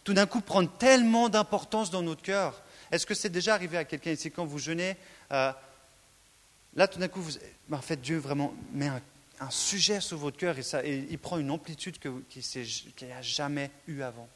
[0.05, 2.63] tout d'un coup prendre tellement d'importance dans notre cœur.
[2.91, 4.97] Est-ce que c'est déjà arrivé à quelqu'un ici quand vous jeûnez
[5.33, 5.53] euh,
[6.77, 7.33] Là, tout d'un coup, vous,
[7.73, 9.01] en fait, Dieu vraiment met un,
[9.51, 12.43] sujet sur votre cœur et, ça, il prend une amplitude qu'il
[13.03, 14.29] n'y a jamais eu avant.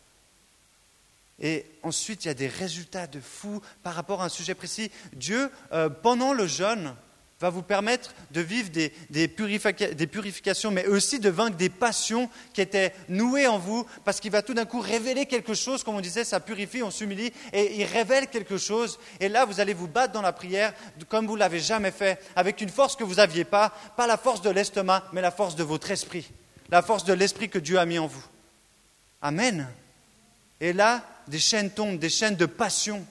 [1.41, 4.91] Et ensuite, il y a des résultats de fou par rapport à un sujet précis.
[5.15, 6.95] Dieu, euh, pendant le jeûne,
[7.41, 12.93] va vous permettre de vivre des, purifications, mais aussi de vaincre des passions qui étaient
[13.09, 16.25] nouées en vous, parce qu'il va tout d'un coup révéler quelque chose, comme on disait,
[16.25, 18.99] ça purifie, on s'humilie, et il révèle quelque chose.
[19.21, 20.75] Et là, vous allez vous battre dans la prière
[21.09, 24.43] comme vous l'avez jamais fait, avec une force que vous n'aviez pas, pas la force
[24.43, 26.31] de l'estomac, mais la force de votre esprit,
[26.69, 28.25] la force de l'esprit que Dieu a mis en vous.
[29.23, 29.67] Amen.
[30.61, 33.05] Et là, des chaînes tombent, des chaînes de passion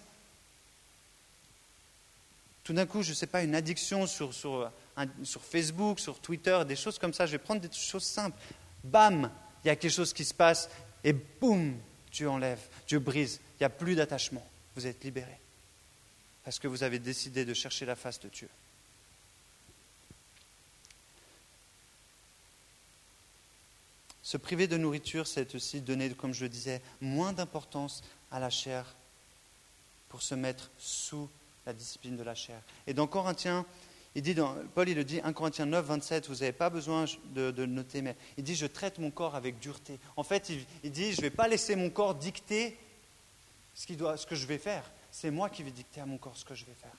[2.69, 4.71] tout d'un coup, je ne sais pas, une addiction sur, sur,
[5.41, 8.38] Facebook, sur Twitter, des choses comme ça, je vais prendre des choses simples.
[8.84, 9.32] Bam,
[9.63, 10.69] il y a quelque chose qui se passe
[11.03, 11.79] et boum,
[12.12, 15.36] Dieu enlève, Dieu brise, il n'y a plus d'attachement, vous êtes libéré.
[16.43, 18.49] Parce que vous avez décidé de chercher la face de Dieu.
[24.21, 28.51] Se priver de nourriture, c'est aussi donner, comme je le disais, moins d'importance à la
[28.51, 28.86] chair
[30.08, 31.27] pour se mettre sous
[31.69, 32.60] la discipline de la chair.
[32.88, 33.65] Et dans Corinthiens,
[34.15, 37.05] il dit dans, Paul il le dit, 1 Corinthiens 9, 27, vous n'avez pas besoin
[37.36, 39.99] de, de, noter, mais il dit, je traite mon corps avec dureté.
[40.15, 40.49] En fait,
[40.84, 42.75] il, dit, je ne vais pas laisser mon corps dicter
[43.75, 44.84] ce, doit, ce que je vais faire.
[45.12, 46.95] C'est moi qui vais dicter à mon corps ce que je vais faire.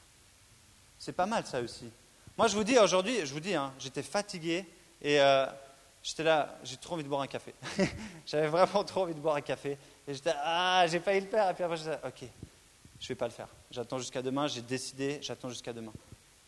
[0.99, 1.91] C'est pas mal ça aussi.
[2.39, 4.65] Moi, je vous dis aujourd'hui, je vous dis, hein, j'étais fatigué
[5.03, 5.47] et euh,
[6.01, 7.55] j'étais là, j'ai trop envie de boire un café.
[8.27, 9.77] J'avais vraiment trop envie de boire un café.
[10.07, 11.51] Et j'étais, ah, j'ai failli le faire.
[11.51, 12.29] Et puis après, ok,
[13.01, 13.49] je ne vais pas le faire.
[13.71, 15.93] J'attends jusqu'à demain, j'ai décidé, j'attends jusqu'à demain.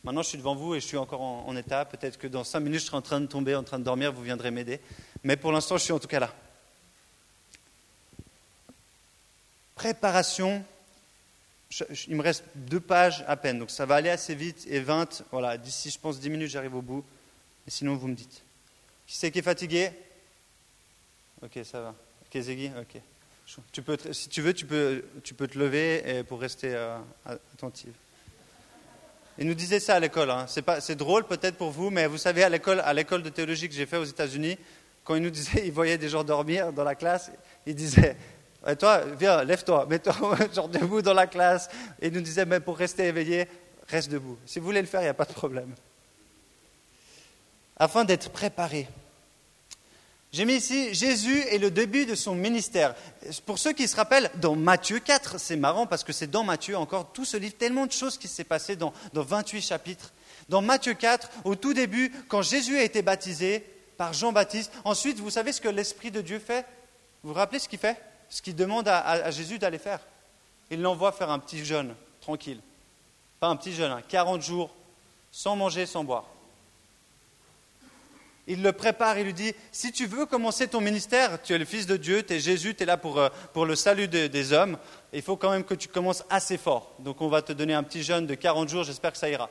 [0.04, 1.84] Maintenant, je suis devant vous et je suis encore en, état.
[1.84, 4.12] Peut-être que dans cinq minutes, je serai en train de tomber, en train de dormir,
[4.12, 4.80] vous viendrez m'aider.
[5.22, 6.34] Mais pour l'instant, je suis en tout cas là.
[9.76, 10.64] Préparation.
[12.08, 14.66] il me reste deux pages à peine, donc ça va aller assez vite.
[14.68, 17.04] Et 20, voilà, d'ici, je pense, 10 minutes, j'arrive au bout.
[17.66, 18.42] Et sinon, vous me dites.
[19.06, 19.90] Qui c'est qui est fatigué?
[21.42, 21.94] Ok, ça va.
[22.40, 23.00] Ziggy Ok.
[23.72, 27.92] Tu peux, si tu veux, tu peux, tu peux te lever pour rester euh, attentive.
[29.38, 30.30] Il nous disait ça à l'école.
[30.30, 30.46] Hein.
[30.46, 33.96] C'est, drôle peut-être pour vous, mais vous savez, à l'école, de théologie que j'ai fait
[33.96, 34.58] aux États-Unis,
[35.04, 37.30] quand il nous disait, il voyait des gens dormir dans la classe,
[37.66, 38.16] il disait,
[38.78, 40.14] toi, viens, lève-toi, mets-toi
[40.54, 41.68] genre debout dans la classe.
[42.00, 43.48] Et il nous disait, mais pour rester éveillé,
[43.88, 44.38] reste debout.
[44.46, 45.74] Si vous voulez le faire, il n'y a pas de problème.
[47.76, 48.86] Afin d'être préparé.
[50.32, 52.94] J'ai mis ici Jésus est le début de son ministère.
[53.44, 56.76] Pour ceux qui se rappellent, dans Matthieu 4, c'est marrant parce que c'est dans Matthieu
[56.78, 60.12] encore tout ce livre, tellement de choses qui s'est passé dans, dans 28 chapitres.
[60.48, 63.64] Dans Matthieu 4, au tout début, quand Jésus a été baptisé
[63.98, 66.66] par Jean-Baptiste, ensuite, vous savez ce que l'Esprit de Dieu fait?
[67.22, 68.00] Vous vous rappelez ce qu'il fait?
[68.30, 70.00] Ce qu'il demande à, Jésus d'aller faire.
[70.70, 72.60] Il l'envoie faire un petit jeûne, tranquille.
[73.38, 74.74] Pas un petit jeûne, 40 hein, jours,
[75.30, 76.24] sans manger, sans boire.
[78.48, 81.64] Il le prépare, il lui dit, si tu veux commencer ton ministère, tu es le
[81.64, 84.52] Fils de Dieu, tu es Jésus, tu es là pour, euh, pour le salut des
[84.52, 84.78] hommes,
[85.12, 86.92] il faut quand même que tu commences assez fort.
[86.98, 89.48] Donc on va te donner un petit jeûne de 40 jours, j'espère que ça ira.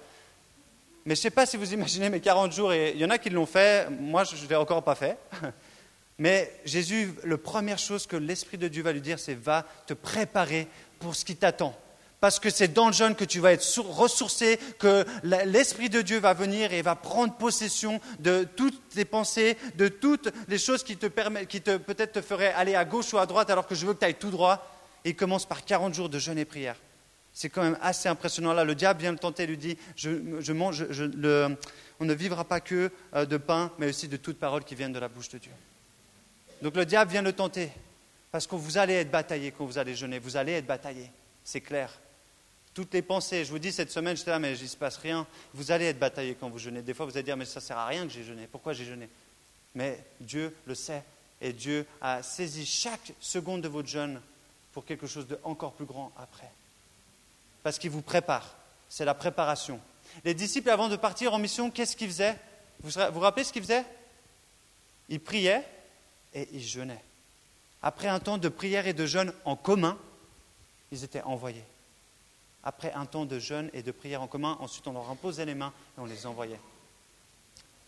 [1.06, 3.10] Mais je ne sais pas si vous imaginez mes 40 jours, et il y en
[3.10, 5.18] a qui l'ont fait, moi je ne l'ai encore pas fait.
[6.18, 9.96] Mais Jésus, la première chose que l'Esprit de Dieu va lui dire, c'est va te
[9.96, 10.68] préparer
[11.00, 11.76] pour ce qui t'attend.
[12.22, 16.20] Parce que c'est dans le jeûne que tu vas être ressourcé, que l'Esprit de Dieu
[16.20, 20.98] va venir et va prendre possession de toutes tes pensées, de toutes les choses qui
[20.98, 23.74] te permettent, qui te, peut-être te feraient aller à gauche ou à droite alors que
[23.74, 24.68] je veux que tu ailles tout droit.
[25.04, 26.76] Et il commence par 40 jours de jeûne et prière.
[27.34, 28.54] C'est quand même assez impressionnant.
[28.54, 30.86] Là, le diable vient le tenter, lui dit je, mange,
[32.00, 34.94] On ne vivra pas que euh, de pain, mais aussi de toutes paroles qui viennent
[34.94, 35.52] de la bouche de Dieu.
[36.62, 37.72] Donc le diable vient le tenter,
[38.32, 41.10] parce que vous allez être bataillé quand vous allez jeûner, vous allez être bataillé,
[41.44, 41.90] c'est clair.
[42.74, 44.98] Toutes les pensées, je vous dis cette semaine, j'étais là, mais il ne se passe
[44.98, 45.28] rien.
[45.54, 46.82] Vous allez être bataillé quand vous jeûnez.
[46.82, 48.48] Des fois, vous allez dire, mais ça ne sert à rien que j'ai jeûné.
[48.48, 49.10] Pourquoi j'ai jeûné?
[49.76, 51.04] Mais Dieu le sait.
[51.42, 54.22] Et Dieu a saisi chaque seconde de votre jeûne
[54.74, 56.50] pour quelque chose de encore plus grand après
[57.64, 58.56] parce qu'il vous prépare.
[58.90, 59.80] C'est la préparation.
[60.26, 62.38] Les disciples, avant de partir en mission, qu'est-ce qu'ils faisaient?
[62.82, 63.86] Vous vous rappelez ce qu'ils faisaient?
[65.10, 65.66] Ils priaient
[66.34, 67.04] et ils jeûnaient.
[67.82, 69.98] Après un temps de prière et de jeûne en commun,
[70.92, 71.64] ils étaient envoyés.
[72.64, 75.56] Après un temps de jeûne et de prière en commun, ensuite on leur imposait les
[75.56, 76.60] mains et on les envoyait.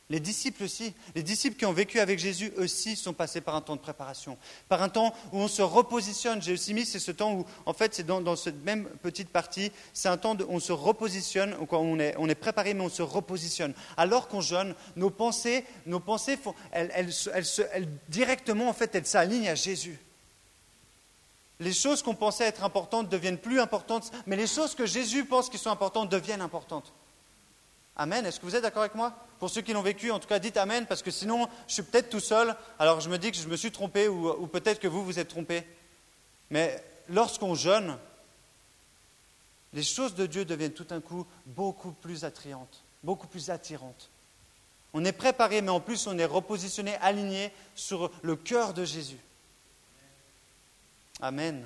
[0.09, 3.61] Les disciples aussi, les disciples qui ont vécu avec Jésus aussi sont passés par un
[3.61, 6.41] temps de préparation, par un temps où on se repositionne.
[6.41, 9.71] J'ai aussi mis, c'est ce temps où, en fait, c'est dans, cette même petite partie,
[9.93, 13.73] c'est un temps où on se repositionne, où on est, préparé, mais on se repositionne.
[13.95, 17.09] Alors qu'on jeûne, nos pensées, nos pensées, font, elles,
[18.09, 19.97] directement, en fait, elles s'alignent à Jésus.
[21.63, 25.49] Les choses qu'on pensait être importantes deviennent plus importantes, mais les choses que Jésus pense
[25.49, 26.91] qui sont importantes deviennent importantes.
[27.95, 28.25] Amen.
[28.25, 29.13] Est-ce que vous êtes d'accord avec moi?
[29.39, 31.83] Pour ceux qui l'ont vécu, en tout cas, dites Amen, parce que sinon, je suis
[31.83, 34.89] peut-être tout seul, alors je me dis que je me suis trompé, ou, peut-être que
[34.89, 35.65] vous, vous êtes trompé.
[36.49, 37.97] Mais lorsqu'on jeûne,
[39.71, 44.09] les choses de Dieu deviennent tout d'un coup beaucoup plus attrayantes, beaucoup plus attirantes.
[44.93, 49.19] On est préparé, mais en plus, on est repositionné, aligné sur le cœur de Jésus.
[51.23, 51.65] Amen.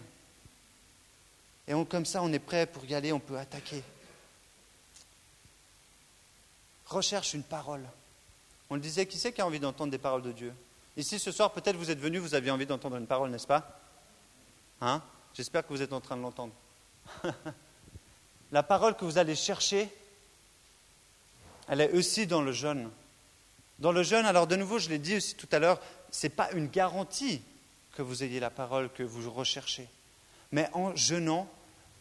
[1.67, 3.83] Et comme ça, on est prêt pour y aller, on peut attaquer
[6.87, 7.83] recherche une parole.
[8.69, 10.53] On le disait, qui c'est qui a envie d'entendre des paroles de Dieu?
[10.95, 13.79] Ici, ce soir, peut-être vous êtes venu, vous aviez envie d'entendre une parole, n'est-ce pas?
[14.81, 15.01] Hein?
[15.33, 16.53] J'espère que vous êtes en train de l'entendre.
[18.51, 19.89] La parole que vous allez chercher,
[21.67, 22.89] elle est aussi dans le jeûne.
[23.79, 25.79] Dans le jeûne, alors de nouveau, je l'ai dit aussi tout à l'heure,
[26.11, 27.41] ce n'est pas une garantie
[27.97, 29.87] que vous ayez la parole que vous recherchez.
[30.51, 31.49] Mais en jeûnant,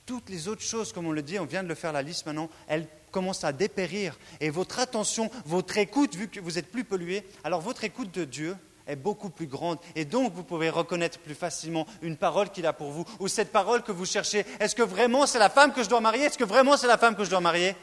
[0.04, 2.26] toutes les autres choses, comme on le dit, on vient de le faire la liste
[2.26, 4.18] maintenant, elles commence à dépérir.
[4.40, 8.26] Et votre attention, votre écoute, vu que vous êtes plus pollué, alors votre écoute de
[8.26, 8.54] Dieu
[8.86, 9.78] est beaucoup plus grande.
[9.94, 13.50] Et donc, vous pouvez reconnaître plus facilement une parole qu'il a pour vous, ou cette
[13.50, 14.44] parole que vous cherchez.
[14.60, 16.24] Est-ce que vraiment c'est la femme que je dois marier?
[16.24, 17.74] Est-ce que vraiment c'est la femme que je dois marier?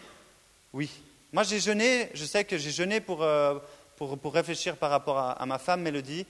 [0.72, 0.88] Oui.
[1.32, 3.58] Moi, j'ai jeûné, je sais que j'ai jeûné pour, euh,
[3.98, 6.28] pour, pour, réfléchir par rapport à, à ma femme, Mélodie.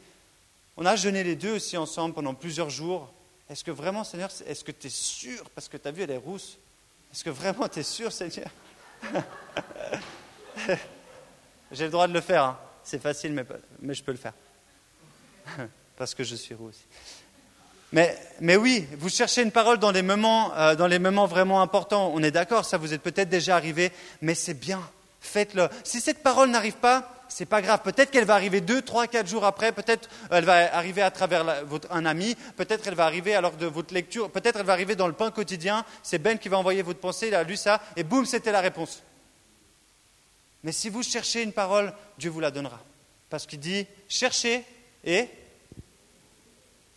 [0.78, 3.12] On a jeûné les deux aussi ensemble pendant plusieurs jours.
[3.50, 6.12] Est-ce que vraiment, Seigneur, est-ce que tu es sûr Parce que tu as vu, elle
[6.12, 6.58] est rousse?
[7.12, 8.50] Est-ce que vraiment tu es sûr, Seigneur?
[11.72, 12.44] J'ai le droit de le faire.
[12.44, 12.60] Hein.
[12.84, 13.46] C'est facile, mais,
[13.94, 14.34] je peux le faire.
[15.98, 16.86] Parce que je suis roux aussi.
[17.92, 21.62] Mais, mais, oui, vous cherchez une parole dans les moments, euh, dans les moments vraiment
[21.62, 22.12] importants.
[22.14, 24.82] On est d'accord, ça vous est peut-être déjà arrivé, mais c'est bien.
[25.22, 25.70] Faites-le.
[25.84, 27.82] Si cette parole n'arrive pas, c'est pas grave.
[27.82, 29.72] Peut-être qu'elle va arriver deux, trois, quatre jours après.
[29.72, 32.36] Peut-être elle va arriver à travers un ami.
[32.56, 34.30] Peut-être elle va arriver alors de votre lecture.
[34.30, 35.84] Peut-être elle va arriver dans le pain quotidien.
[36.04, 37.30] C'est Ben qui va envoyer votre pensée.
[37.30, 39.02] Il a lu ça et boum, c'était la réponse.
[40.64, 42.80] Mais si vous cherchez une parole, Dieu vous la donnera.
[43.32, 44.64] Parce qu'il dit cherchez
[45.04, 45.28] et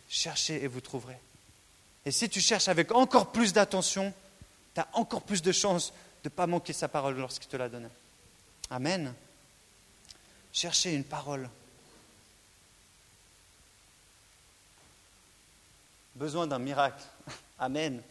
[0.07, 1.17] cherchez et vous trouverez.
[2.05, 4.13] Et si tu cherches avec encore plus d'attention,
[4.75, 7.69] tu as encore plus de chances de ne pas manquer sa parole lorsqu'il te la
[7.69, 7.89] donne.
[8.69, 9.15] Amen.
[10.57, 11.47] Cherchez une parole.
[16.15, 17.03] Besoin d'un miracle.
[17.59, 18.01] Amen.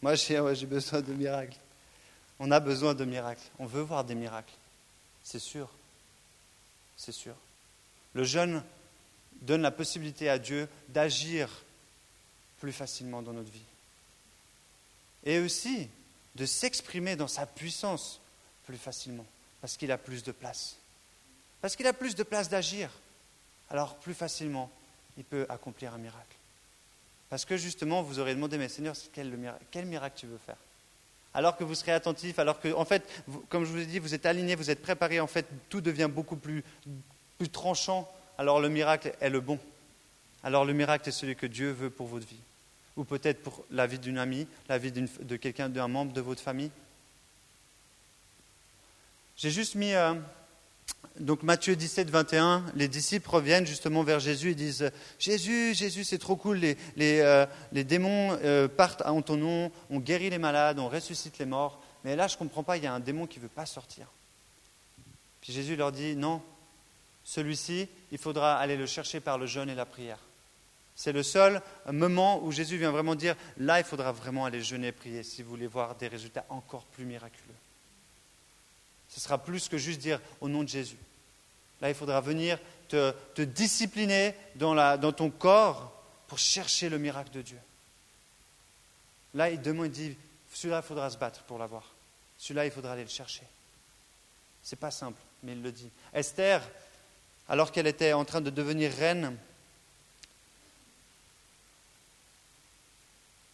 [0.00, 1.56] Moi, j'ai besoin de miracles.
[2.38, 3.42] On a besoin de miracles.
[3.58, 4.54] On veut voir des miracles.
[5.24, 5.68] C'est sûr.
[6.96, 7.34] C'est sûr.
[8.14, 8.62] Le jeûne
[9.42, 11.50] donne la possibilité à Dieu d'agir
[12.60, 13.66] plus facilement dans notre vie.
[15.24, 15.88] Et aussi
[16.36, 18.20] de s'exprimer dans sa puissance
[18.64, 19.26] plus facilement,
[19.60, 20.76] parce qu'il a plus de place.
[21.60, 22.90] Parce qu'il a plus de place d'agir.
[23.70, 24.70] Alors plus facilement,
[25.16, 26.36] il peut accomplir un miracle.
[27.28, 29.30] Parce que justement, vous aurez demandé, mais Seigneur, quel,
[29.84, 30.56] miracle, tu veux faire?
[31.34, 33.02] Alors que vous serez attentif, alors que, en fait,
[33.48, 36.08] comme je vous ai dit, vous êtes aligné, vous êtes préparé, en fait, tout devient
[36.10, 36.62] beaucoup plus,
[37.36, 38.10] plus tranchant.
[38.38, 39.58] Alors le miracle est le bon.
[40.44, 42.40] Alors le miracle est celui que Dieu veut pour votre vie.
[42.96, 46.40] Ou peut-être pour la vie d'une amie, la vie de quelqu'un, d'un membre de votre
[46.40, 46.70] famille.
[49.36, 50.14] J'ai juste mis euh,
[51.20, 52.64] donc Matthieu 17, 21.
[52.74, 56.58] Les disciples reviennent justement vers Jésus et disent Jésus, Jésus, c'est trop cool.
[56.58, 61.46] Les, euh, démons euh, partent en ton nom, on guérit les malades, on ressuscite les
[61.46, 61.80] morts.
[62.04, 63.66] Mais là, je ne comprends pas, il y a un démon qui ne veut pas
[63.66, 64.06] sortir.
[65.40, 66.42] Puis Jésus leur dit Non,
[67.24, 70.18] celui-ci, il faudra aller le chercher par le jeûne et la prière.
[70.94, 74.88] C'est le seul moment où Jésus vient vraiment dire Là, il faudra vraiment aller jeûner
[74.88, 77.54] et prier si vous voulez voir des résultats encore plus miraculeux.
[79.08, 80.98] Ce sera plus que juste dire au nom de Jésus.
[81.80, 85.92] Là, il faudra venir te, discipliner dans, ton corps
[86.28, 87.58] pour chercher le miracle de Dieu.
[89.34, 90.16] Là, il demande, dit,
[90.52, 91.84] celui-là, il faudra se battre pour l'avoir.
[92.38, 93.42] Celui-là, il faudra aller le chercher.
[94.62, 95.90] C'est pas simple, mais il le dit.
[96.14, 96.62] Esther,
[97.48, 99.36] alors qu'elle était en train de devenir reine,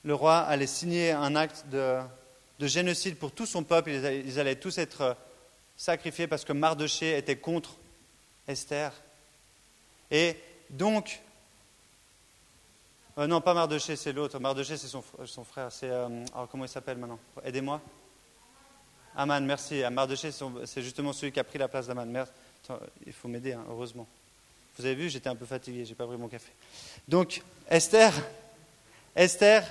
[0.05, 2.01] le roi allait signer un acte de,
[2.59, 3.91] de génocide pour tout son peuple.
[3.91, 5.17] Ils allaient tous être
[5.83, 7.77] sacrifié parce que Mardoché était contre
[8.47, 8.92] Esther.
[10.12, 10.37] Et
[10.71, 11.21] donc,
[13.18, 14.38] euh, non, pas Mardoché, c'est l'autre.
[14.38, 15.73] Mardoché, c'est son, son, frère.
[15.73, 17.18] C'est, euh, alors, comment il s'appelle maintenant?
[17.42, 17.81] Aidez-moi.
[19.16, 19.83] Aman, merci.
[19.90, 20.31] Mardoché,
[20.66, 22.27] c'est justement celui qui a pris la place d'Aman.
[23.05, 24.07] Il faut m'aider, hein, heureusement.
[24.79, 26.53] Vous avez vu, j'étais un peu fatigué, j'ai pas pris mon café.
[27.09, 28.14] Donc, Esther,
[29.16, 29.66] Esther,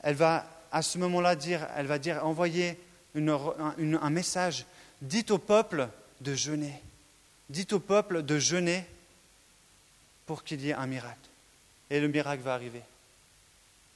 [0.00, 2.78] elle va à ce moment-là dire, elle va dire, envoyer
[3.16, 4.66] un, message.
[5.00, 5.88] Dites au peuple
[6.20, 6.80] de jeûner.
[7.48, 8.84] Dites au peuple de jeûner
[10.26, 11.18] pour qu'il y ait un miracle.
[11.90, 12.82] Et le miracle va arriver.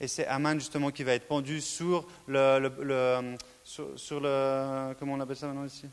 [0.00, 5.37] Et c'est Aman justement qui va être pendu sur le, sur, le comment on appelle
[5.37, 5.87] ça maintenant ici?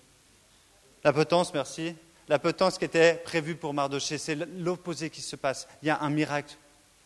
[1.04, 1.96] La potence, merci.
[2.30, 5.68] La potence qui était prévue pour Mardoché, c'est l'opposé qui se passe.
[5.82, 6.56] Il y a un miracle.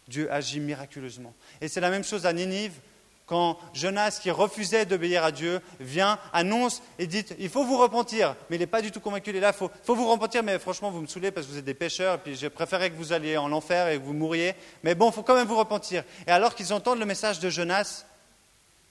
[0.08, 1.34] Dieu agit miraculeusement.
[1.62, 2.74] Et c'est la même chose à Ninive
[3.32, 8.36] quand Jonas, qui refusait d'obéir à Dieu, vient, annonce et dit Il faut vous repentir.
[8.50, 9.30] Mais il n'est pas du tout convaincu.
[9.30, 11.58] Il est là, il faut, vous repentir, mais franchement, vous me saoulez parce que vous
[11.58, 14.12] êtes des pécheurs, et puis je préférais que vous alliez en enfer et que vous
[14.12, 14.54] mouriez.
[14.84, 16.04] Mais bon, il faut quand même vous repentir.
[16.28, 18.04] Et alors qu'ils entendent le message de Jonas,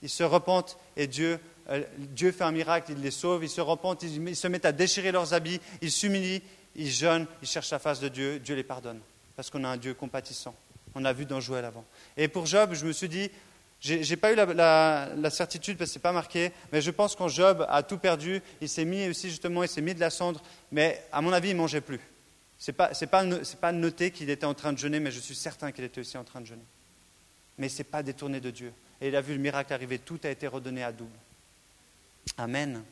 [0.00, 3.60] ils se repentent et Dieu, euh, Dieu fait un miracle, il les sauve, ils se
[3.60, 6.40] repentent, ils, ils se mettent à déchirer leurs habits, ils s'humilient,
[6.76, 9.00] ils jeûnent, ils cherchent la face de Dieu, Dieu les pardonne.
[9.36, 10.54] Parce qu'on a un Dieu compatissant.
[10.94, 11.84] On a vu dans Joël avant.
[12.16, 13.30] Et pour Job, je me suis dit,
[13.80, 17.16] je n'ai pas eu la, certitude parce que ce n'est pas marqué, mais je pense
[17.16, 20.10] qu'en Job a tout perdu, il s'est mis aussi justement, il s'est mis de la
[20.10, 22.00] cendre, mais à mon avis, il ne mangeait plus.
[22.58, 23.24] Ce n'est pas, pas,
[23.60, 26.18] pas, noté qu'il était en train de jeûner, mais je suis certain qu'il était aussi
[26.18, 26.64] en train de jeûner.
[27.56, 28.72] Mais ce n'est pas détourné de Dieu.
[29.00, 31.16] Et il a vu le miracle arriver, tout a été redonné à double.
[32.36, 32.82] Amen.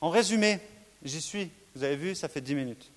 [0.00, 0.60] En résumé,
[1.04, 1.50] j'y suis.
[1.74, 2.90] Vous avez vu, ça fait dix minutes.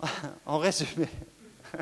[0.46, 1.08] en résumé.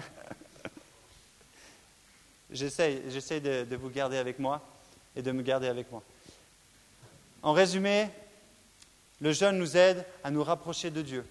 [2.50, 4.66] J'essaie, de, vous garder avec moi
[5.14, 6.02] et de me garder avec moi.
[7.42, 8.08] En résumé,
[9.20, 11.24] le jeûne nous aide à nous rapprocher de Dieu,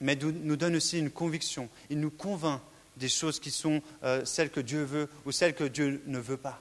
[0.00, 1.68] mais nous donne aussi une conviction.
[1.90, 2.60] Il nous convainc
[2.96, 6.36] des choses qui sont euh, celles que Dieu veut ou celles que Dieu ne veut
[6.36, 6.60] pas.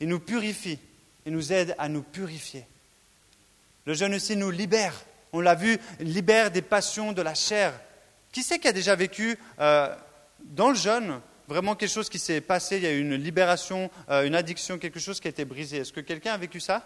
[0.00, 0.78] Il nous purifie,
[1.24, 2.66] il nous aide à nous purifier.
[3.84, 4.94] Le jeûne aussi nous libère.
[5.32, 7.78] On l'a vu, libère des passions de la chair.
[8.32, 9.94] Qui c'est qui a déjà vécu euh,
[10.40, 13.90] dans le jeûne vraiment quelque chose qui s'est passé, il y a eu une libération,
[14.10, 15.78] euh, une addiction, quelque chose qui a été brisé.
[15.78, 16.82] Est-ce que quelqu'un a vécu ça?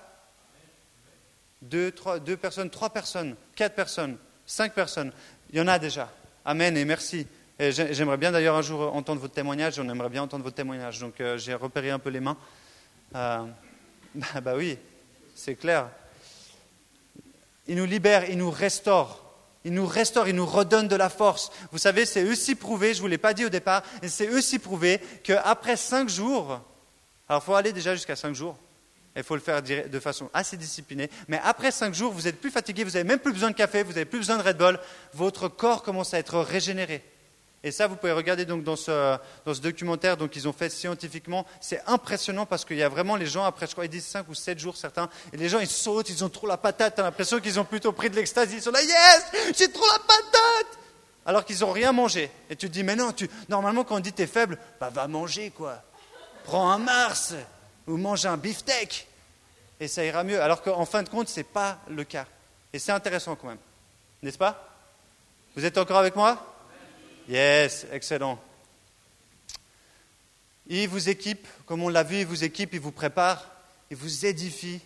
[1.63, 5.13] Deux, trois, deux personnes, trois personnes, quatre personnes, cinq personnes.
[5.51, 6.13] Il y en a déjà.
[6.45, 7.27] Amen et merci.
[7.59, 9.79] J'aimerais bien d'ailleurs un jour entendre votre témoignage.
[9.79, 10.99] On aimerait bien entendre votre témoignage.
[11.01, 12.39] Donc euh, j'ai repéré un peu les mains.
[13.15, 13.45] Euh,
[14.43, 14.79] bah oui,
[15.35, 15.91] c'est clair.
[17.67, 19.30] Il nous libère, il nous restaure.
[19.65, 21.51] Il nous restaure, il nous redonne de la force.
[21.71, 24.59] Vous savez, c'est aussi prouvé, je ne vous l'ai pas dit au départ, c'est aussi
[24.59, 26.61] prouvé qu'après cinq jours,
[27.29, 28.57] alors il faut aller déjà jusqu'à cinq jours,
[29.15, 32.51] il faut le faire de façon assez disciplinée, mais après cinq jours, vous êtes plus
[32.51, 34.79] fatigué, vous n'avez même plus besoin de café, vous n'avez plus besoin de Red Bull,
[35.13, 37.05] votre corps commence à être régénéré.
[37.63, 39.19] Et ça, vous pouvez regarder donc dans ce,
[39.61, 41.45] documentaire donc ils ont fait scientifiquement.
[41.61, 44.29] C'est impressionnant parce qu'il y a vraiment les gens, après je crois ils disent 5
[44.29, 47.01] ou 7 jours certains, et les gens ils sautent, ils ont trop la patate, tu
[47.03, 49.25] as l'impression qu'ils ont plutôt pris de l'extase, ils sont là, yes,
[49.59, 50.79] j'ai trop la patate
[51.27, 52.31] Alors qu'ils n'ont rien mangé.
[52.49, 54.89] Et tu te dis, mais non, tu, normalement quand on dit tu es faible, bah
[54.89, 55.83] va manger quoi.
[56.45, 57.35] Prends un Mars
[57.87, 59.07] ou mange un beefsteak
[59.81, 60.41] et ça ira mieux.
[60.41, 62.25] Alors qu'en fin de compte, ce n'est pas le cas.
[62.73, 63.59] Et c'est intéressant quand même.
[64.23, 64.67] N'est-ce pas?
[65.57, 66.50] Vous êtes encore avec moi?
[67.31, 68.41] Yes, excellent.
[70.67, 73.49] Il vous équipe, comme on l'a vu, il vous équipe, il vous prépare,
[73.89, 74.81] il vous édifie.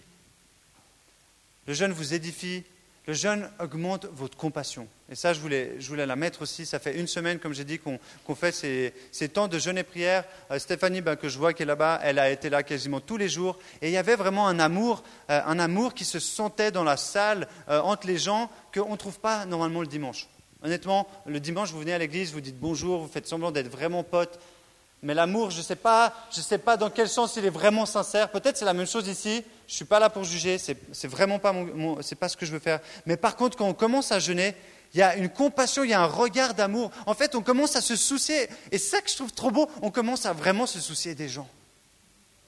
[1.66, 2.64] Le jeûne vous édifie,
[3.06, 4.88] Le jeûne augmente votre compassion.
[5.10, 6.66] Et ça, je voulais, je voulais la mettre aussi.
[6.66, 10.24] Ça fait une semaine, comme j'ai dit, qu'on fait ces, temps de jeûne et prière.
[10.50, 13.16] Euh, Stéphanie, ben, que je vois qui est là-bas, elle a été là quasiment tous
[13.16, 13.58] les jours.
[13.80, 16.98] Et il y avait vraiment un amour, euh, un amour qui se sentait dans la
[16.98, 20.28] salle, euh, entre les gens, qu'on ne trouve pas normalement le dimanche.
[20.64, 24.02] Honnêtement, le dimanche, vous venez à l'église, vous dites bonjour, vous faites semblant d'être vraiment
[24.02, 24.40] potes.
[25.02, 27.84] Mais l'amour, je ne sais, pas, je sais pas dans quel sens il est vraiment
[27.84, 28.30] sincère.
[28.30, 29.44] Peut-être c'est la même chose ici.
[29.68, 30.56] Je ne suis pas là pour juger.
[30.56, 32.80] Ce n'est vraiment pas, mon, pas ce que je veux faire.
[33.04, 34.54] Mais par contre, quand on commence à jeûner,
[34.94, 36.90] il y a une compassion, il y a un regard d'amour.
[37.04, 38.48] En fait, on commence à se soucier.
[38.72, 41.48] Et ça que je trouve trop beau, on commence à vraiment se soucier des gens.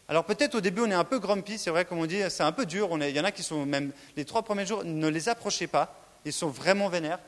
[0.09, 2.45] Alors peut-être au début on est un peu grumpy, c'est vrai comme on dit, c'est
[2.45, 2.89] un peu dur.
[2.93, 6.01] il y en a qui sont même les trois premiers jours, ne les approchez pas,
[6.25, 7.19] ils sont vraiment vénères.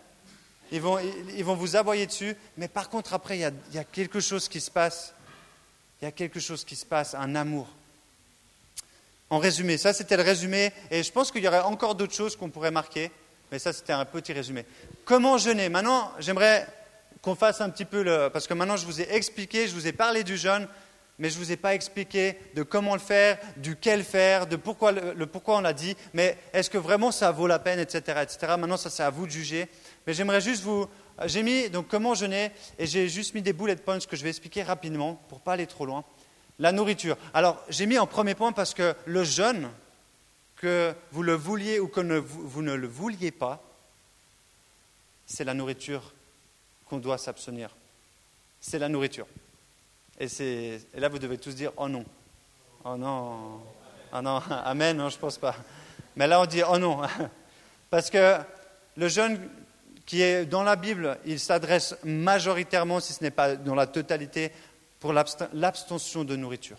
[0.70, 0.98] Ils vont,
[1.36, 4.60] ils vont vous aboyer dessus, mais par contre après il y, a, quelque chose qui
[4.60, 5.14] se passe
[6.00, 7.66] il y a quelque chose qui se passe, un amour.
[9.30, 12.36] En résumé, ça c'était le résumé, et je pense qu'il y aurait encore d'autres choses
[12.36, 13.10] qu'on pourrait marquer,
[13.50, 14.64] mais ça c'était un petit résumé.
[15.04, 15.68] Comment jeûner?
[15.68, 16.66] Maintenant, j'aimerais
[17.20, 18.30] qu'on fasse un petit peu le...
[18.32, 20.68] Parce que maintenant je vous ai expliqué, je vous ai parlé du jeûne,
[21.18, 24.92] mais je ne vous ai pas expliqué de comment le faire, duquel faire, de pourquoi,
[24.92, 28.20] le, pourquoi on l'a dit, mais est-ce que vraiment ça vaut la peine, etc.
[28.22, 28.38] etc.
[28.56, 29.68] Maintenant, ça c'est à vous de juger.
[30.08, 30.86] Mais j'aimerais juste vous,
[31.26, 34.30] j'ai mis donc comment jeûner et j'ai juste mis des bullet points que je vais
[34.30, 36.02] expliquer rapidement pour pas aller trop loin.
[36.58, 37.18] La nourriture.
[37.34, 39.68] Alors j'ai mis en premier point parce que le jeûne,
[40.56, 43.62] que vous le vouliez ou que vous ne le vouliez pas,
[45.26, 46.14] c'est la nourriture
[46.86, 47.68] qu'on doit s'abstenir.
[48.62, 49.26] C'est la nourriture.
[50.18, 52.06] Et, et, là, vous devez tous dire Oh non.
[52.82, 53.60] Oh non.
[54.14, 54.40] Oh non.
[54.64, 54.96] Amen.
[54.96, 55.54] Non, je ne pense pas.
[56.16, 57.02] Mais là, on dit Oh non.
[57.90, 58.38] Parce que
[58.96, 59.38] le jeûne
[60.08, 64.52] qui est dans la Bible, il s'adresse majoritairement, si ce n'est pas dans la totalité,
[65.00, 66.78] pour l'abstention de nourriture.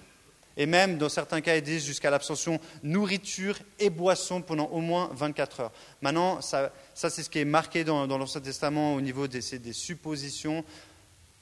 [0.57, 5.11] Et même, dans certains cas, ils disent jusqu'à l'abstention nourriture et boisson pendant au moins
[5.13, 5.71] 24 heures.
[6.01, 10.65] Maintenant, ça, c'est ce qui est marqué dans, l'Ancien Testament au niveau des, des, suppositions.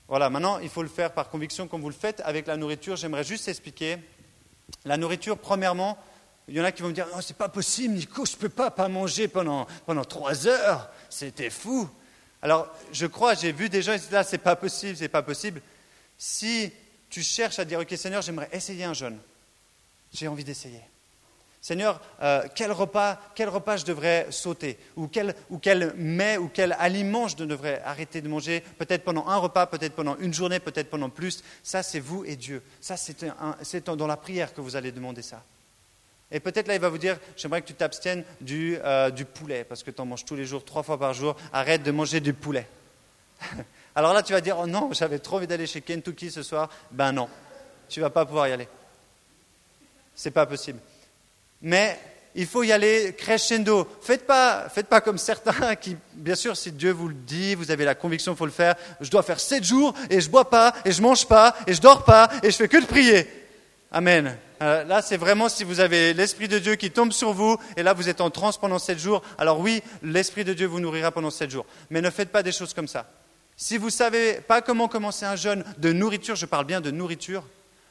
[0.09, 2.97] Voilà, maintenant, il faut le faire par conviction comme vous le faites avec la nourriture.
[2.97, 3.95] J'aimerais juste expliquer.
[4.83, 5.97] La nourriture, premièrement,
[6.47, 8.37] il y en a qui vont me dire Non, c'est pas possible, Nico, je ne
[8.37, 10.89] peux pas pas manger pendant, pendant trois heures.
[11.09, 11.89] C'était fou.
[12.41, 15.23] Alors, je crois, j'ai vu des gens qui disent Là, c'est pas possible, c'est pas
[15.23, 15.61] possible.
[16.17, 16.71] Si
[17.09, 19.17] tu cherches à dire Ok, Seigneur, j'aimerais essayer un jeûne,
[20.13, 20.81] j'ai envie d'essayer.
[21.59, 24.77] Seigneur, euh, quel, repas, quel repas je devrais sauter?
[24.95, 29.27] Ou quel, ou quel mets ou quel aliment je devrais arrêter de manger, peut-être pendant
[29.27, 31.43] un repas, peut-être pendant une journée, peut-être pendant plus.
[31.63, 32.63] Ça, c'est vous et Dieu.
[32.79, 35.43] Ça, c'est dans la prière que vous allez demander ça.
[36.31, 39.63] Et peut-être là, il va vous dire, j'aimerais que tu t'abstiennes du, euh, du, poulet,
[39.63, 42.19] parce que tu en manges tous les jours, trois fois par jour, arrête de manger
[42.19, 42.67] du poulet.
[43.95, 46.69] Alors là, tu vas dire, oh non, j'avais trop envie d'aller chez Kentucky ce soir.
[46.91, 47.29] Ben non,
[47.87, 48.67] tu vas pas pouvoir y aller.
[50.13, 50.79] C'est pas possible.
[51.61, 51.97] Mais
[52.35, 53.87] il faut y aller crescendo.
[54.01, 57.71] Faites pas, faites pas comme certains qui, bien sûr, si Dieu vous le dit, vous
[57.71, 58.75] avez la conviction, il faut le faire.
[58.99, 61.81] Je dois faire sept jours et je bois pas et je mange pas et je
[61.81, 63.27] dors pas et je fais que de prier.
[63.91, 64.37] Amen.
[64.61, 67.83] Euh, là, c'est vraiment si vous avez l'Esprit de Dieu qui tombe sur vous, et
[67.83, 69.21] là, vous êtes en transe pendant sept jours.
[69.37, 71.65] Alors oui, l'Esprit de Dieu vous nourrira pendant sept jours.
[71.89, 73.09] Mais ne faites pas des choses comme ça.
[73.55, 76.91] Si vous ne savez pas comment commencer un jeûne de nourriture, je parle bien de
[76.91, 77.43] nourriture,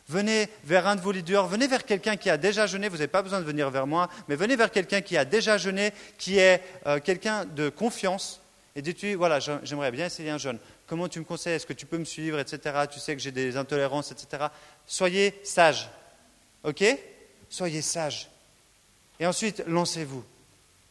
[0.08, 3.08] venez vers un de vos leaders, venez vers quelqu'un qui a déjà jeûné, vous n'avez
[3.08, 6.38] pas besoin de venir vers moi, mais venez vers quelqu'un qui a déjà jeûné, qui
[6.38, 8.40] est euh, quelqu'un de confiance,
[8.76, 10.58] et dites-lui, voilà, j'aimerais bien essayer un jeûne.
[10.86, 11.54] Comment tu me conseilles?
[11.54, 12.84] Est-ce que tu peux me suivre, etc.
[12.90, 14.44] Tu sais que j'ai des intolérances, etc.
[14.86, 15.88] Soyez sage.
[16.66, 16.84] OK?
[17.48, 18.28] Soyez sage.
[19.18, 20.22] Et ensuite, lancez-vous.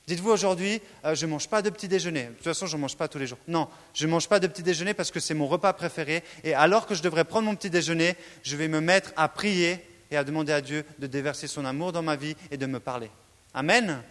[0.07, 2.25] Dites-vous aujourd'hui, euh, je ne mange pas de petit déjeuner.
[2.25, 3.39] De toute façon, je ne mange pas tous les jours.
[3.47, 6.23] Non, je ne mange pas de petit déjeuner parce que c'est mon repas préféré.
[6.43, 9.83] Et alors que je devrais prendre mon petit déjeuner, je vais me mettre à prier
[10.11, 12.79] et à demander à Dieu de déverser son amour dans ma vie et de me
[12.79, 13.09] parler.
[13.53, 14.03] Amen?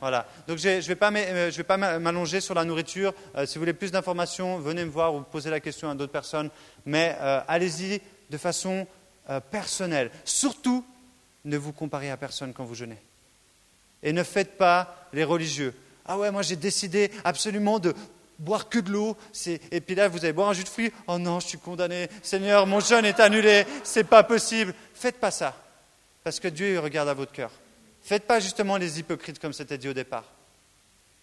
[0.00, 0.28] Voilà.
[0.46, 3.12] Donc je ne vais pas euh, m'allonger sur la nourriture.
[3.36, 6.12] Euh, si vous voulez plus d'informations, venez me voir ou posez la question à d'autres
[6.12, 6.50] personnes.
[6.86, 7.16] Mais
[7.48, 8.00] allez-y
[8.30, 8.86] de façon
[9.50, 10.10] personnelle.
[10.24, 10.84] Surtout
[11.44, 12.98] ne vous comparez à personne quand vous jeûnez.
[14.02, 15.74] Et ne faites pas les religieux.
[16.06, 17.94] Ah ouais, moi j'ai décidé absolument de
[18.38, 19.16] boire que de l'eau.
[19.70, 20.92] Et puis là, vous allez boire un jus de fruits.
[21.06, 22.08] Oh non, je suis condamné.
[22.22, 23.64] Seigneur, mon jeûne est annulé.
[23.84, 24.74] C'est pas possible.
[24.94, 25.56] Faites pas ça.
[26.24, 27.50] Parce que Dieu regarde à votre cœur.
[28.02, 30.24] Faites pas justement les hypocrites comme c'était dit au départ.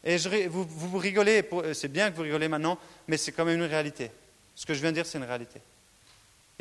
[0.03, 0.17] Et
[0.47, 2.77] vous, vous rigolez, c'est bien que vous rigolez maintenant,
[3.09, 4.11] mais c'est quand même une réalité.
[4.55, 5.59] Ce que je viens de dire, c'est une réalité.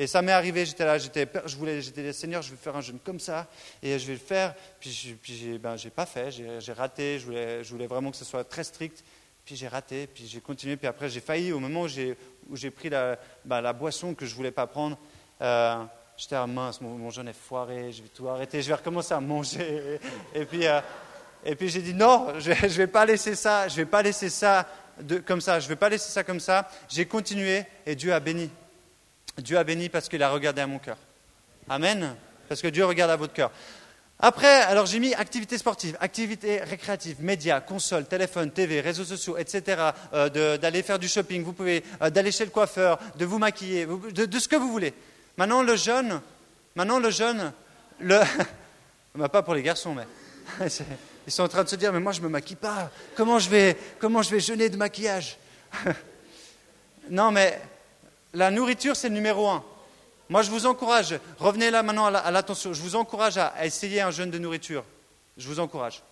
[0.01, 2.81] Et ça m'est arrivé, j'étais là, j'étais, je voulais, j'étais Seigneur, je vais faire un
[2.81, 3.49] jeûne comme ça,
[3.83, 4.55] et je vais le faire.
[4.79, 8.63] Puis, puis ben, j'ai pas fait, j'ai, raté, je voulais, vraiment que ce soit très
[8.63, 9.03] strict.
[9.45, 12.91] Puis j'ai raté, puis j'ai continué, puis après j'ai failli au moment où j'ai, pris
[12.91, 14.97] la, ben, la, boisson que je voulais pas prendre.
[15.41, 15.83] Euh,
[16.17, 19.21] j'étais à mince, mon, jeûne est foiré, je vais tout arrêter, je vais recommencer à
[19.21, 19.99] manger.
[20.35, 20.81] Et, puis, euh,
[21.59, 24.69] puis j'ai dit non, je ne vais pas laisser ça, je vais pas laisser ça
[25.27, 26.69] comme ça, je vais pas laisser ça comme ça.
[26.89, 28.49] J'ai continué et Dieu a béni.
[29.39, 30.97] Dieu a béni parce qu'il a regardé à mon cœur.
[31.69, 32.15] Amen.
[32.49, 33.51] Parce que Dieu regarde à votre cœur.
[34.21, 39.91] Après, alors j'ai mis activité sportive, activité récréative, médias, console, téléphone, TV, réseaux sociaux, etc.
[40.13, 43.87] Euh, d'aller faire du shopping, vous pouvez euh, d'aller chez le coiffeur, de vous maquiller,
[43.87, 44.93] de, de, ce que vous voulez.
[45.37, 46.21] Maintenant le jeune,
[46.75, 47.53] maintenant le jeune,
[48.01, 48.19] le,
[49.29, 50.67] pas pour les garçons, mais
[51.27, 52.91] ils sont en train de se dire mais moi je me maquille pas.
[53.15, 55.39] Comment je vais, comment je vais jeûner de maquillage?
[57.11, 57.59] Non, mais
[58.35, 59.65] la nourriture c'est le numéro un.
[60.29, 64.11] Moi, je vous encourage, revenez là maintenant à l'attention, je vous encourage à, essayer un
[64.11, 64.85] jeûne de nourriture.
[65.39, 66.03] Je vous encourage,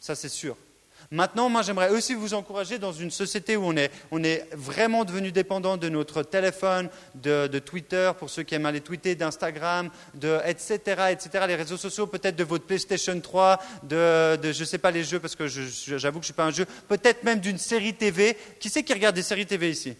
[0.00, 0.56] ça c'est sûr.
[1.10, 5.04] Maintenant, moi, j'aimerais aussi vous encourager dans une société où on est, on est vraiment
[5.04, 10.40] devenu dépendant de notre téléphone, de, Twitter, pour ceux qui aiment aller tweeter, d'Instagram, de,
[10.46, 14.78] etc., etc., les réseaux sociaux, peut-être de votre PlayStation 3, de, de je ne sais
[14.78, 17.38] pas, les jeux, parce que j'avoue que je ne suis pas un jeu, peut-être même
[17.38, 18.36] d'une série TV.
[18.58, 19.96] Qui c'est qui regarde des séries TV ici?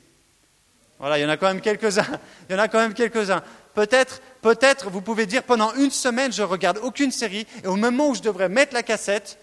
[0.99, 2.07] Voilà, il y en a quand même quelques-uns.
[2.49, 3.43] Il y en a quand même quelques-uns.
[3.75, 8.09] Peut-être, peut-être, vous pouvez dire pendant une semaine, je regarde aucune série, et au moment
[8.09, 9.39] où je devrais mettre la cassette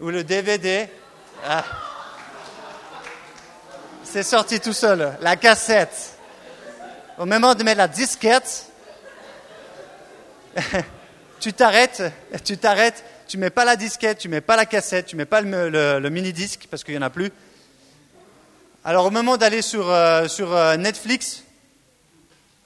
[0.00, 0.88] ou le DVD,
[1.46, 1.64] ah,
[4.04, 6.18] c'est sorti tout seul, la cassette.
[7.18, 8.66] Au moment de mettre la disquette,
[11.40, 12.02] tu t'arrêtes,
[12.44, 15.40] tu t'arrêtes, tu mets pas la disquette, tu mets pas la cassette, tu mets pas
[15.40, 17.32] le, mini disque parce qu'il y en a plus.
[18.84, 21.44] Alors au moment d'aller sur, euh, sur euh, Netflix,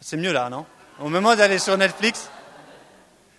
[0.00, 0.64] c'est mieux là, non?
[0.98, 2.30] Au moment d'aller sur Netflix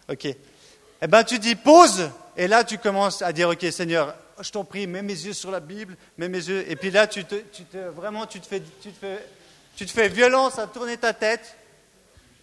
[0.09, 0.25] Ok.
[0.25, 4.63] Eh bien, tu dis pause, et là, tu commences à dire, ok, Seigneur, je t'en
[4.63, 7.35] prie, mets mes yeux sur la Bible, mets mes yeux, et puis là, tu te,
[7.35, 9.27] tu te, vraiment, tu te, fais, tu, te fais,
[9.75, 11.57] tu te fais violence à tourner ta tête,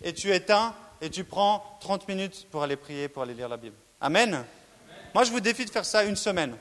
[0.03, 3.57] et tu éteins, et tu prends 30 minutes pour aller prier, pour aller lire la
[3.57, 3.77] Bible.
[4.01, 4.45] Amen.
[5.15, 6.57] Moi, je vous défie de faire ça une semaine.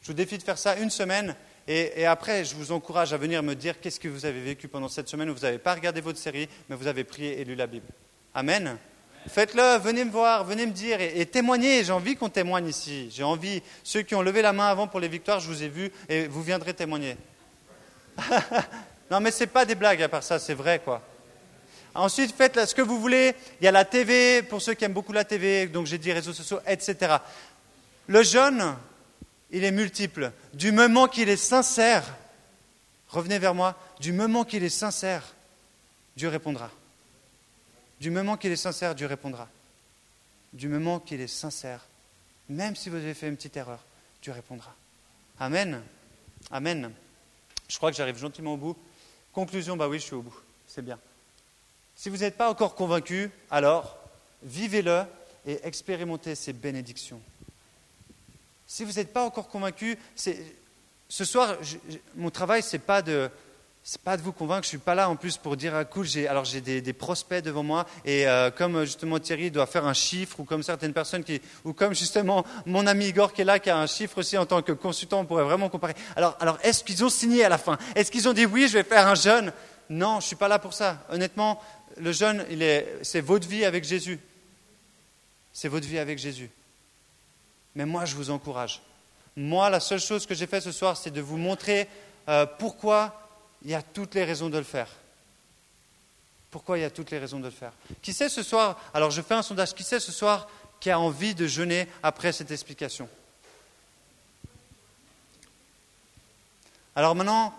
[0.00, 1.36] Je vous défie de faire ça une semaine,
[1.68, 4.88] et, après, je vous encourage à venir me dire qu'est-ce que vous avez vécu pendant
[4.88, 7.54] cette semaine où vous n'avez pas regardé votre série, mais vous avez prié et lu
[7.54, 7.86] la Bible.
[8.34, 8.76] Amen.
[9.28, 11.84] Faites-le, venez me voir, venez me dire et, témoignez.
[11.84, 13.08] J'ai envie qu'on témoigne ici.
[13.12, 13.62] J'ai envie.
[13.84, 16.26] Ceux qui ont levé la main avant pour les victoires, je vous ai vu et
[16.26, 17.16] vous viendrez témoigner.
[19.10, 21.00] non, mais ce n'est pas des blagues à part ça, c'est vrai quoi.
[21.94, 23.34] Ensuite, faites ce que vous voulez.
[23.60, 26.10] Il y a la TV, pour ceux qui aiment beaucoup la TV, donc j'ai dit
[26.10, 27.16] réseaux sociaux, etc.
[28.06, 28.74] Le jeune,
[29.52, 30.32] il est multiple.
[30.54, 32.16] Du moment qu'il est sincère,
[33.08, 35.34] revenez vers moi, du moment qu'il est sincère,
[36.16, 36.70] Dieu répondra.
[38.00, 39.48] Du moment qu'il est sincère, Dieu répondra.
[40.52, 41.86] Du moment qu'il est sincère,
[42.48, 43.78] même si vous avez fait une petite erreur,
[44.22, 44.74] Dieu répondra.
[45.38, 45.82] Amen.
[46.50, 46.92] Amen.
[47.68, 48.76] Je crois que j'arrive gentiment au bout.
[49.32, 50.36] Conclusion, bah oui, je suis au bout.
[50.66, 50.98] C'est bien.
[51.94, 53.98] Si vous n'êtes pas encore convaincu, alors
[54.42, 55.04] vivez-le
[55.46, 57.20] et expérimentez ces bénédictions.
[58.66, 61.56] Si vous n'êtes pas encore convaincu, ce soir,
[62.16, 63.30] mon travail, ce n'est pas de,
[64.04, 66.06] pas de vous convaincre, je ne suis pas là en plus pour dire, ah, cool,
[66.28, 70.40] alors j'ai des, prospects devant moi, et euh, comme justement Thierry doit faire un chiffre,
[70.40, 71.24] ou comme certaines personnes
[71.64, 74.46] ou comme justement mon ami Igor qui est là, qui a un chiffre aussi en
[74.46, 75.94] tant que consultant, on pourrait vraiment comparer.
[76.16, 77.76] Alors est-ce qu'ils ont signé à la fin?
[77.94, 79.52] Est-ce qu'ils ont dit, oui, je vais faire un jeûne?
[79.90, 81.04] Non, je ne suis pas là pour ça.
[81.10, 81.60] Honnêtement,
[81.98, 82.46] le jeûne,
[83.02, 84.18] c'est votre vie avec Jésus.
[85.52, 86.50] C'est votre vie avec Jésus.
[87.74, 88.80] Mais moi, je vous encourage.
[89.36, 91.88] Moi, la seule chose que j'ai fait ce soir, c'est de vous montrer
[92.28, 93.28] euh, pourquoi
[93.64, 94.88] il y a toutes les raisons de le faire.
[96.50, 97.72] Pourquoi il y a toutes les raisons de le faire.
[98.02, 100.48] Qui sait ce soir, alors je fais un sondage, qui sait ce soir
[100.80, 103.08] qui a envie de jeûner après cette explication?
[106.94, 107.54] Alors maintenant,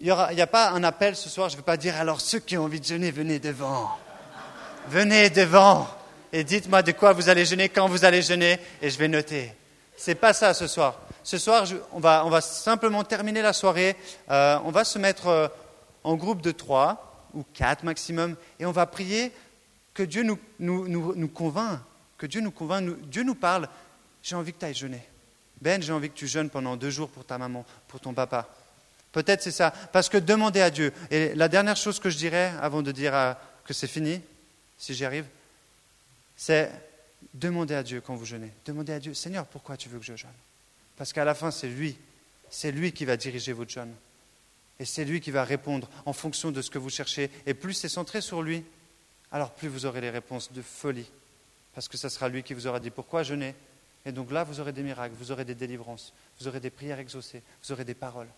[0.00, 2.40] il n'y a pas un appel ce soir, je ne vais pas dire alors ceux
[2.40, 3.96] qui ont envie de jeûner, venez devant.
[4.88, 5.88] Venez devant
[6.34, 9.52] et dites-moi de quoi vous allez jeûner, quand vous allez jeûner, et je vais noter.
[9.96, 11.00] C'est pas ça ce soir.
[11.22, 13.96] Ce soir, on, va, simplement terminer la soirée.
[14.32, 15.46] Euh, on va se mettre euh,
[16.02, 19.30] en groupe de trois ou quatre maximum, et on va prier
[19.94, 21.78] que Dieu nous, nous, nous, nous convainc,
[22.18, 23.68] que Dieu nous convainc, Dieu nous parle.
[24.20, 25.06] J'ai envie que tu ailles jeûner.
[25.60, 28.48] Ben, j'ai envie que tu jeûnes pendant deux jours pour ta maman, pour ton papa.
[29.12, 29.72] Peut-être c'est ça.
[29.92, 30.92] Parce que demander à Dieu.
[31.12, 34.20] Et la dernière chose que je dirais avant de dire euh, que c'est fini,
[34.76, 35.26] si j'y arrive,
[36.36, 36.70] c'est
[37.32, 38.50] demander à Dieu quand vous jeûnez.
[38.64, 40.30] Demandez à Dieu, Seigneur, pourquoi tu veux que je jeûne?
[40.96, 41.96] Parce qu'à la fin, c'est lui.
[42.50, 43.92] C'est lui qui va diriger votre jeûne.
[44.78, 47.30] Et c'est lui qui va répondre en fonction de ce que vous cherchez.
[47.46, 48.64] Et plus c'est centré sur lui,
[49.32, 51.10] alors plus vous aurez les réponses de folie.
[51.74, 53.54] Parce que ce sera lui qui vous aura dit pourquoi jeûner.
[54.06, 56.98] Et donc là, vous aurez des miracles, vous aurez des délivrances, vous aurez des prières
[56.98, 58.28] exaucées, vous aurez des paroles.